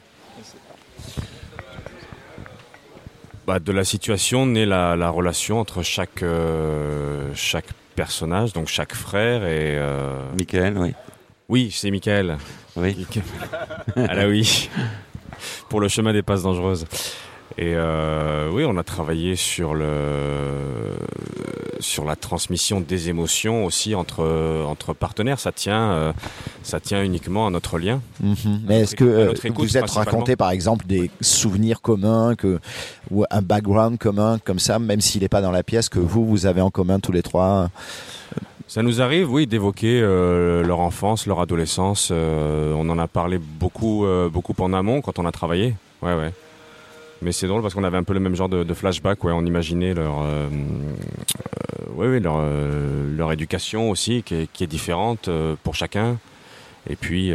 [3.47, 7.66] Bah, de la situation naît la, la relation entre chaque, euh, chaque
[8.00, 9.78] personnage, donc chaque frère et.
[9.78, 10.32] Euh...
[10.38, 10.93] Michael, oui.
[11.50, 12.38] Oui, c'est Michael.
[12.78, 13.06] Oui.
[13.97, 14.70] ah là oui.
[15.68, 16.86] Pour le chemin des passes dangereuses.
[17.58, 20.95] Et euh, oui, on a travaillé sur le
[21.80, 24.24] sur la transmission des émotions aussi entre
[24.68, 25.39] entre partenaires.
[25.39, 26.14] Ça tient euh,
[26.64, 28.02] ça tient uniquement à notre lien.
[28.22, 28.62] Mhm.
[28.68, 32.60] Mais est-ce que euh, écoute, vous êtes raconté par exemple des souvenirs communs que,
[33.12, 36.26] ou un background commun comme ça, même s'il n'est pas dans la pièce, que vous,
[36.26, 37.70] vous avez en commun tous les trois?
[38.70, 42.10] Ça nous arrive, oui, d'évoquer euh, leur enfance, leur adolescence.
[42.12, 45.74] euh, on en a parlé beaucoup, euh, beaucoup en amont quand on a travaillé.
[46.04, 46.32] Ouais, ouais.
[47.22, 49.24] Mais c'est drôle parce qu'on avait un peu le même genre de, flashback.
[49.26, 50.47] On imaginait leur, euh,
[51.99, 56.17] euh, leur, euh, leur éducation aussi, qui est, différente euh, pour chacun.
[56.89, 57.34] Et puis,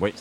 [0.00, 0.12] oui.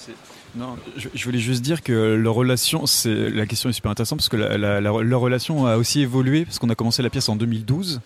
[0.55, 4.36] Non, je, voulais juste dire que leur relation, la question est super intéressante parce que
[4.36, 8.01] la- leur relation a aussi évolué parce qu'on a commencé la pièce en 2012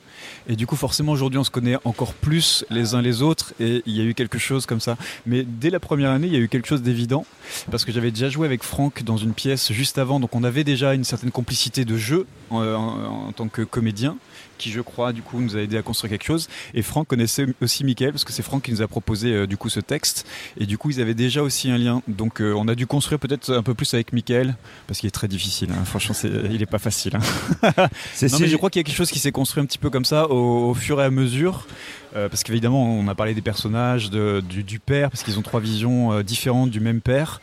[0.48, 3.82] et du coup forcément aujourd'hui on se connaît encore plus les uns les autres et
[3.86, 4.98] il y a eu quelque chose comme ça.
[5.26, 7.26] Mais dès la première année il y a eu quelque chose d'évident
[7.72, 10.64] parce que j'avais déjà joué avec Franck dans une pièce juste avant donc on avait
[10.64, 14.18] déjà une certaine complicité de jeu en, en- en tant que comédien
[14.64, 17.46] qui je crois du coup nous a aidé à construire quelque chose et Franck connaissait
[17.62, 20.26] aussi Mickaël parce que c'est Franck qui nous a proposé euh, du coup ce texte
[20.58, 23.20] et du coup ils avaient déjà aussi un lien donc euh, on a dû construire
[23.20, 24.56] peut-être un peu plus avec Mickaël
[24.88, 25.84] parce qu'il est très difficile hein.
[25.86, 27.72] franchement c'est, il est pas facile hein.
[27.78, 27.88] Non
[28.30, 29.90] si- mais je crois qu'il y a quelque chose qui s'est construit un petit peu
[29.90, 31.68] comme ça au, au fur et à mesure
[32.16, 35.42] euh, parce qu'évidemment on a parlé des personnages de- du, du père parce qu'ils ont
[35.42, 37.42] trois visions euh, différentes du même père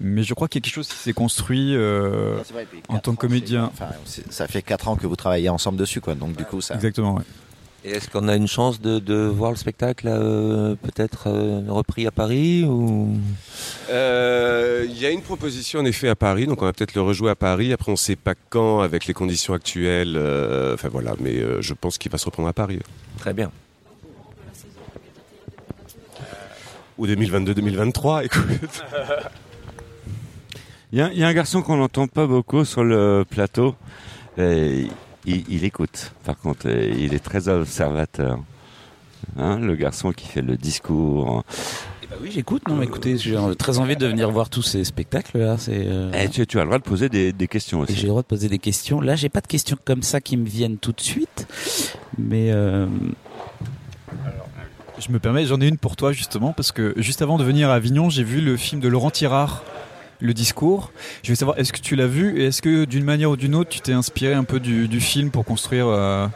[0.00, 2.36] mais je crois qu'il y a quelque chose qui s'est construit euh,
[2.88, 3.88] en tant que comédien Enfin,
[4.30, 6.14] ça fait 4 ans que vous travaillez ensemble dessus, quoi.
[6.14, 6.74] Donc du coup, ça.
[6.74, 7.22] Exactement, ouais.
[7.84, 12.06] Et est-ce qu'on a une chance de, de voir le spectacle euh, peut-être euh, repris
[12.06, 13.16] à Paris ou?
[13.90, 17.02] Euh, Il y a une proposition en effet à Paris, donc on va peut-être le
[17.02, 17.72] rejouer à Paris.
[17.72, 20.14] Après, on ne sait pas quand, avec les conditions actuelles.
[20.16, 22.78] euh, Enfin voilà, mais euh, je pense qu'il va se reprendre à Paris.
[23.18, 23.50] Très bien.
[27.02, 28.42] Ou 2022-2023, écoute.
[30.92, 33.74] Il y, a- il y a un garçon qu'on n'entend pas beaucoup sur le plateau.
[34.38, 34.86] Et
[35.24, 38.38] il, il écoute, par contre, et il est très observateur.
[39.36, 41.42] Hein, le garçon qui fait le discours.
[42.10, 42.68] Bah oui, j'écoute.
[42.68, 45.56] Non, mais écoutez, j'ai très envie de venir voir tous ces spectacles là.
[45.58, 45.72] C'est.
[45.86, 47.94] euh, Et tu, tu as le droit de poser des, des questions aussi.
[47.96, 49.00] j'ai le droit de poser des questions.
[49.00, 51.48] Là, j'ai pas de questions comme ça qui me viennent tout de suite,
[52.18, 52.86] mais euh,
[55.04, 57.70] Je me permets, j'en ai une pour toi justement, parce que juste avant de venir
[57.70, 59.64] à Avignon, j'ai vu le film de Laurent Tirard,
[60.20, 60.92] Le Discours.
[61.24, 63.56] Je vais savoir, est-ce que tu l'as vu et est-ce que d'une manière ou d'une
[63.56, 66.28] autre, tu t'es inspiré un peu du, film pour construire, euh,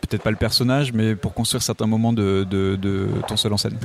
[0.00, 2.44] peut-être pas le personnage, mais pour construire certains moments de
[3.28, 3.78] ton seul en scène?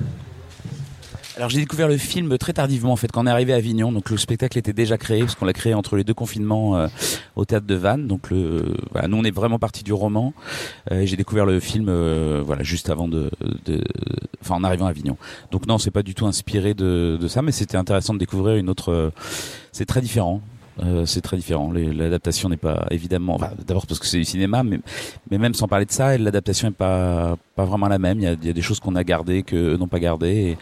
[1.36, 3.92] Alors j'ai découvert le film très tardivement en fait quand on est arrivé à Avignon.
[3.92, 6.88] Donc le spectacle était déjà créé parce qu'on l'a créé entre les deux confinements euh,
[7.36, 8.06] au théâtre de Vannes.
[8.06, 8.76] Donc le
[9.08, 10.34] nous on est vraiment parti du roman.
[10.92, 13.32] Euh, j'ai découvert le film euh, voilà juste avant de,
[13.66, 13.82] de
[14.42, 15.18] enfin en arrivant à Avignon.
[15.50, 18.56] Donc non c'est pas du tout inspiré de, de ça mais c'était intéressant de découvrir
[18.56, 19.10] une autre euh,
[19.72, 20.40] c'est très différent
[20.82, 21.72] euh, c'est très différent.
[21.72, 23.36] Les- L'adaptation n'est pas évidemment.
[23.36, 24.80] enfin, D'abord parce que c'est du cinéma, mais,
[25.30, 28.20] mais même sans parler de ça, l'adaptation n'est pas pas vraiment la même.
[28.20, 30.00] Il y a, il y a des choses qu'on a gardées que eux n'ont pas
[30.00, 30.58] gardées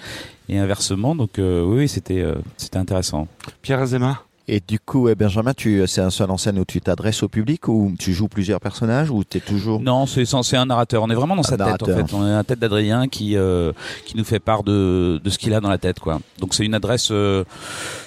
[0.50, 1.16] et, et inversement.
[1.16, 3.28] Donc euh, oui, oui, c'était euh, c'était intéressant.
[3.62, 4.22] Pierre Azema.
[4.48, 7.30] Et du coup, eh, Benjamin, tu, c'est un seul en scène où tu t'adresses au
[7.30, 9.80] public ou tu joues plusieurs personnages ou tu es toujours.
[9.80, 11.04] Non, c'est c'est un narrateur.
[11.04, 12.08] On est vraiment dans sa tête en narrateur.
[12.10, 12.14] fait.
[12.14, 13.72] On est la tête d'Adrien qui euh,
[14.06, 16.20] qui nous fait part de de ce qu'il a dans la tête quoi.
[16.40, 17.46] Donc c'est une adresse euh,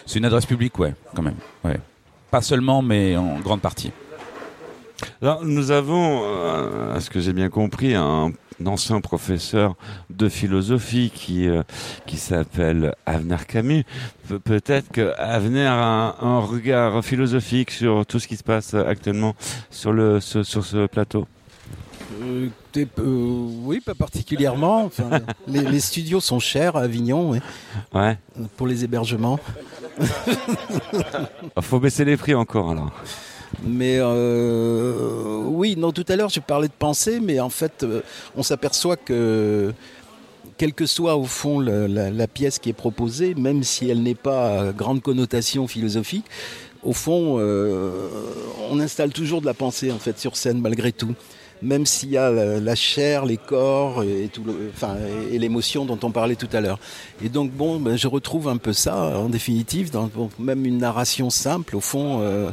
[0.05, 1.37] c'est une adresse publique ouais quand même.
[1.65, 1.79] Ouais.
[2.35, 3.93] Pas seulement mais en grande partie.
[5.23, 8.33] Alors, nous avons, euh, à ce que j'ai bien compris, un
[8.67, 9.77] ancien professeur
[10.11, 11.63] de philosophie qui euh,
[12.07, 13.85] qui s'appelle Avner Camus.
[14.29, 19.37] Pe- Peut-être que Avner a un, regard philosophique sur tout ce qui se passe actuellement
[19.71, 21.29] sur le sur ce plateau?
[22.23, 22.85] Euh, euh,
[23.65, 24.85] oui, pas particulièrement.
[24.85, 25.11] Enfin,
[25.49, 27.39] les, les studios sont chers à Avignon, oui,
[27.95, 28.19] Ouais.
[28.57, 29.39] pour les hébergements.
[30.01, 32.91] Il faut baisser les prix encore alors.
[33.63, 37.87] Mais euh, oui, non, tout à l'heure, je parlais de pensée, mais en fait,
[38.37, 39.73] on s'aperçoit que,
[40.59, 44.03] quelle que soit au fond la, la- la pièce qui est proposée, même si elle
[44.03, 46.25] n'est pas à grande connotation philosophique,
[46.83, 48.09] au fond, euh,
[48.71, 51.15] on installe toujours de la pensée en fait sur scène malgré tout.
[51.65, 54.97] Même s'il y a la, la chair, les corps et, tout le- enfin,
[55.31, 56.79] et, et l'émotion dont on parlait tout à l'heure.
[57.25, 60.79] Et donc bon, ben, je retrouve un peu ça en définitive, dans bon, même une
[60.79, 62.21] narration simple au fond.
[62.21, 62.51] euh,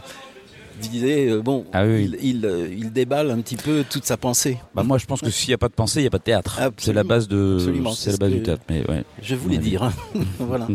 [0.81, 4.57] disait, euh, bon, il, il, euh, il déballe un petit peu toute sa pensée.
[4.73, 6.17] Bah moi je pense que s'il n'y a pas de pensée, il n'y a pas
[6.17, 6.59] de théâtre.
[6.77, 8.63] C'est la base de c'est c'est la base ce du théâtre.
[8.67, 9.03] Mais ouais.
[9.21, 9.91] je voulais dire.
[10.39, 10.67] voilà.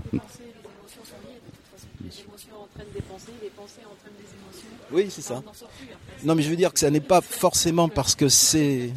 [4.92, 5.42] Oui, c'est ça.
[6.24, 8.90] Non, mais je veux dire que ça n'est pas forcément parce que c'est.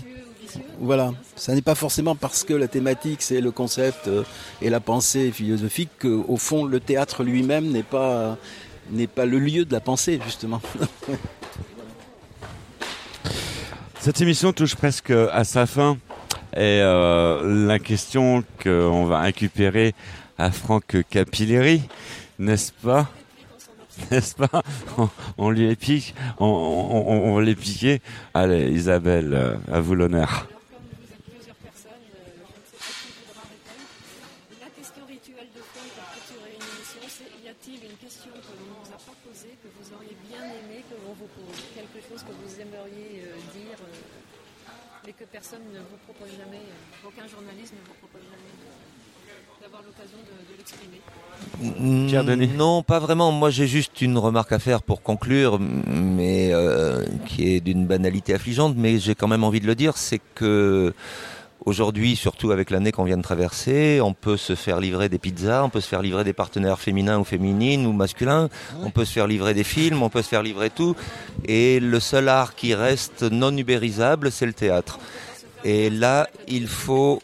[0.79, 4.23] Voilà, ça n'est pas forcément parce que la thématique c'est le concept euh,
[4.63, 8.37] et la pensée philosophique qu'au fond le théâtre lui-même n'est pas
[8.91, 10.59] le lieu de la pensée justement.
[13.99, 15.97] Cette émission touche presque à sa fin
[16.53, 19.93] et euh, la question qu'on va récupérer
[20.37, 21.81] à Franck Capilleri,
[22.39, 23.07] n'est-ce pas?
[24.09, 24.63] N'est-ce pas?
[24.99, 28.01] On, on lui épique, on, on, on- on l'épiquer.
[28.33, 30.47] Allez, Isabelle, euh, à vous l'honneur.
[34.61, 38.51] La question rituelle de fond pour clôturer une émission, c'est y a-t-il une question que
[38.59, 41.57] l'on ne vous a pas posée, que vous auriez bien aimé que l'on vous pose
[41.75, 44.71] Quelque chose que vous aimeriez euh, dire, euh,
[45.05, 49.63] mais que personne ne vous propose jamais, euh, aucun journaliste ne vous propose jamais de-
[49.63, 51.01] d'avoir l'occasion de, de l'exprimer
[52.07, 52.49] Pierre Denis.
[52.55, 53.31] Non, pas vraiment.
[53.31, 58.33] Moi, j'ai juste une remarque à faire pour conclure, mais euh, qui est d'une banalité
[58.33, 60.93] affligeante, mais j'ai quand même envie de le dire, c'est que
[61.65, 65.63] aujourd'hui, surtout avec l'année qu'on vient de traverser, on peut se faire livrer des pizzas,
[65.63, 68.49] on peut se faire livrer des partenaires féminins ou féminines ou masculins,
[68.83, 70.95] on peut se faire livrer des films, on peut se faire livrer tout,
[71.45, 74.99] et le seul art qui reste non ubérisable, c'est le théâtre.
[75.65, 77.21] Et là, il faut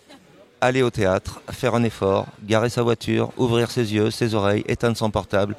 [0.62, 4.98] aller au théâtre, faire un effort, garer sa voiture, ouvrir ses yeux, ses oreilles, éteindre
[4.98, 5.56] son portable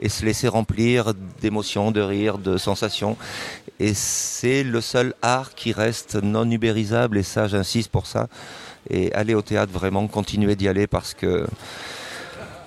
[0.00, 3.16] et se laisser remplir d'émotions, de rires, de sensations.
[3.78, 8.28] Et c'est le seul art qui reste non ubérisable et ça, j'insiste pour ça.
[8.90, 11.46] Et aller au théâtre, vraiment, continuer d'y aller parce que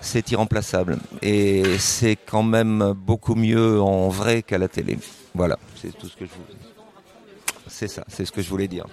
[0.01, 0.97] c'est irremplaçable.
[1.21, 4.97] Et c'est quand même beaucoup mieux en vrai qu'à la télé.
[5.33, 6.45] Voilà, c'est tout ce que je vous...
[7.67, 8.85] C'est ça, c'est ce que je voulais dire.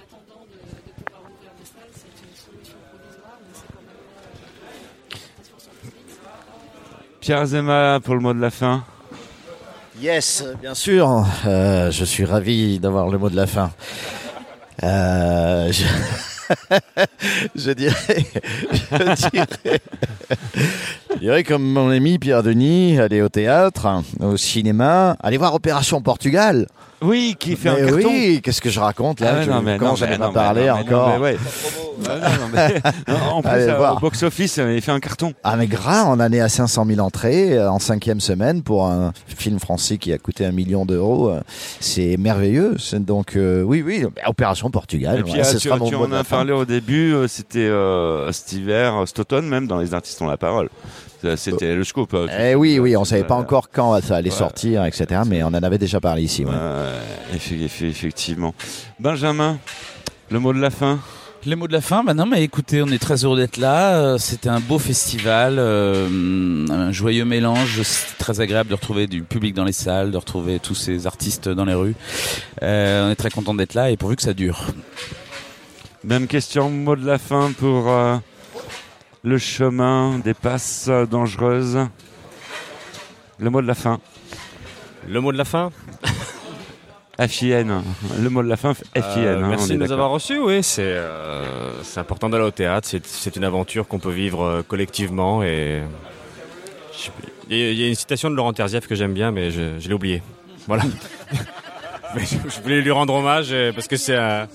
[7.23, 8.83] Pierre Azema pour le mot de la fin.
[10.01, 11.25] Yes, bien sûr.
[11.47, 13.71] Euh, je suis ravi d'avoir le mot de la fin.
[14.83, 15.71] Euh,
[17.55, 17.95] je dirais,
[18.91, 19.81] je dirais,
[21.15, 26.01] je dirais comme mon ami Pierre Denis, aller au théâtre, au cinéma, aller voir Opération
[26.01, 26.67] Portugal.
[27.05, 27.95] Oui, qui fait un carton.
[28.09, 29.57] Oui, qu'est-ce que je raconte là Ah ouais, Je non,
[30.27, 31.21] non, parler mais non, mais encore.
[31.21, 31.37] ouais.
[31.99, 32.81] Ouais,
[33.33, 33.97] en plus, euh, voir.
[33.97, 35.33] au box-office, euh, il fait un carton.
[35.43, 38.87] Ah mais gras, on en est à 500 000 entrées euh, en cinquième semaine pour
[38.87, 41.31] un film français qui a coûté un million d'euros.
[41.31, 41.41] euh,
[41.81, 42.77] C'est merveilleux.
[43.01, 45.19] Donc oui, oui, bah, Opération Portugal.
[45.19, 47.71] Et puis, voilà, ah, tu, tu en as parlé au début, c'était
[48.31, 50.69] cet hiver, cet automne même, dans Les Artistes ont la parole.
[51.23, 52.13] Ça, C'était le scoop.
[52.15, 54.37] euh, Eh oui, oui, on savait pas encore quand ça allait Ouais.
[54.37, 55.23] sortir, etc.
[55.27, 56.45] Mais on en avait déjà parlé ici.
[56.45, 56.53] ouais.
[57.83, 58.55] Effectivement.
[58.99, 59.59] Benjamin,
[60.31, 60.99] le mot de la fin?
[61.45, 63.97] Les mots de la fin, bah non, mais écoutez, on est très heureux d'être là.
[63.97, 66.07] Euh, C'était un beau festival, euh,
[66.71, 67.83] un joyeux mélange.
[67.83, 71.49] C'est très agréable de retrouver du public dans les salles, de retrouver tous ces artistes
[71.49, 71.97] dans les rues.
[72.63, 74.67] Euh, on est très content d'être là et pourvu que ça dure.
[76.05, 78.17] Même question, mot de la fin pour euh,
[79.23, 81.79] le chemin des passes dangereuses.
[83.39, 84.01] Le mot de la fin.
[85.09, 85.71] Le mot de la fin
[87.29, 87.83] FIN.
[88.21, 88.91] Le mot de la fin, FIN.
[88.97, 90.41] Euh, hein, merci de nous avoir reçus.
[90.41, 92.89] Oui, c'est euh, c'est important d'aller au théâtre.
[93.05, 95.43] C'est- une aventure qu'on peut vivre euh, collectivement.
[95.45, 95.83] Et
[97.49, 99.51] il y, a- il y a une citation de Laurent Terzieff que j'aime bien, mais
[99.53, 100.21] je, je l'ai oublié.
[100.67, 100.83] Voilà.
[102.17, 104.49] mais je, je voulais lui rendre hommage parce que c'est un.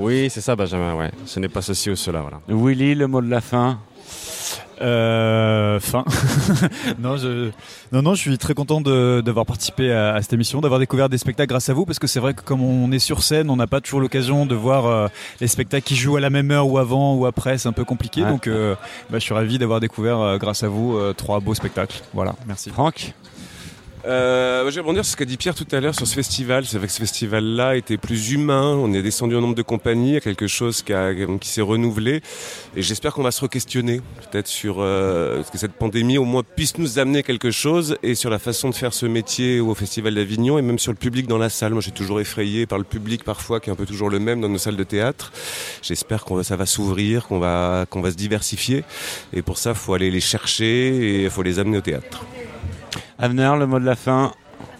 [0.00, 0.94] Oui, c'est ça, Benjamin.
[0.94, 2.20] Ouais, ce n'est pas ceci ou cela.
[2.22, 2.40] Voilà.
[2.48, 3.78] Willy, le mot de la fin.
[4.80, 6.04] Euh, fin.
[7.00, 7.50] non, je,
[7.90, 11.08] non, non, je suis très content de- d'avoir participé à, à cette émission, d'avoir découvert
[11.08, 13.50] des spectacles grâce à vous, parce que c'est vrai que comme on est sur scène,
[13.50, 15.08] on n'a pas toujours l'occasion de voir euh,
[15.40, 17.84] les spectacles qui jouent à la même heure ou avant ou après, c'est un peu
[17.84, 18.22] compliqué.
[18.22, 18.28] Ouais.
[18.30, 18.76] Donc, euh,
[19.10, 22.00] bah, je suis ravi d'avoir découvert euh, grâce à vous euh, trois beaux spectacles.
[22.14, 22.70] Voilà, merci.
[22.70, 23.14] Franck?
[24.06, 26.64] Euh, je vais rebondir sur ce qu'a dit Pierre tout à l'heure sur ce festival.
[26.64, 28.76] C'est vrai que ce festival-là était plus humain.
[28.76, 30.92] On est descendu au nombre de compagnies, il y a quelque chose qui,
[31.40, 32.22] qui s'est renouvelé.
[32.76, 36.42] Et j'espère qu'on va se re-questionner, peut-être sur euh, ce que cette pandémie au moins
[36.42, 40.14] puisse nous amener quelque chose et sur la façon de faire ce métier au Festival
[40.14, 41.72] d'Avignon et même sur le public dans la salle.
[41.72, 44.40] Moi, j'ai toujours effrayé par le public parfois qui est un peu toujours le même
[44.40, 45.32] dans nos salles de théâtre.
[45.82, 48.84] J'espère qu'on ça va s'ouvrir, qu'on va, qu'on va se diversifier.
[49.32, 52.24] Et pour ça, faut aller les chercher et faut les amener au théâtre.
[53.18, 54.32] Avner, le mot de la fin.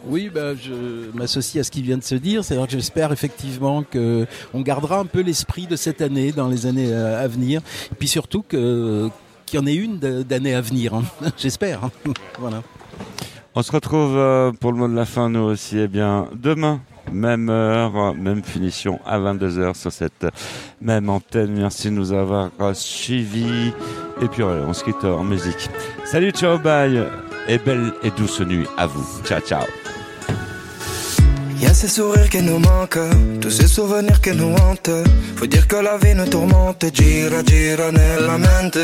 [0.06, 2.44] Oui, bah, je m'associe à ce qui vient de se dire.
[2.44, 6.66] C'est-à-dire que j'espère effectivement que on gardera un peu l'esprit de cette année dans les
[6.66, 7.60] années euh, à venir.
[7.92, 9.08] Et puis surtout que
[9.46, 10.94] qu'il y en ait une d'année à venir.
[10.94, 11.02] hein.
[11.36, 11.84] j'espère.
[11.84, 11.90] hein.
[12.38, 12.62] voilà.
[13.54, 16.80] On se retrouve euh, pour le mot de la fin, nous aussi, eh bien, demain.
[17.10, 20.26] Même heure, même finition à 22h sur cette
[20.82, 21.52] même antenne.
[21.56, 23.72] Merci de nous avoir euh, suivis.
[24.20, 25.70] Et puis on se quitte en musique.
[26.04, 27.02] Salut, ciao, bye.
[27.50, 29.06] Et belle et douce nuit à vous.
[29.24, 29.64] Ciao, ciao.
[31.60, 33.00] Y a ces sourires qui nous manquent,
[33.40, 34.90] tous ces souvenirs qui nous hantent.
[35.34, 38.78] Faut dire que la vie nous tourmente, gira gira nella mente.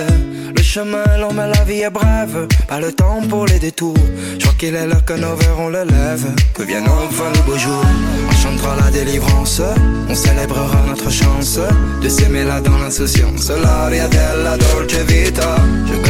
[0.56, 3.94] Le chemin long mais la vie est brève, pas le temps pour les détours.
[4.38, 7.42] Je crois qu'il est l'heure que nos verres on le lève, que vienne enfin le
[7.42, 7.84] beau jour.
[8.28, 9.62] On chantera la délivrance,
[10.08, 11.60] on célébrera notre chance
[12.02, 13.50] de s'aimer là dans l'insouciance.
[13.50, 15.56] L'aria della dolce vita.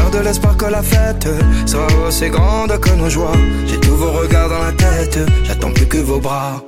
[0.05, 1.29] Garde l'espoir que la fête
[1.67, 3.33] sera aussi grande que nos joies.
[3.67, 6.63] J'ai tous vos regards dans la tête, j'attends plus que vos bras.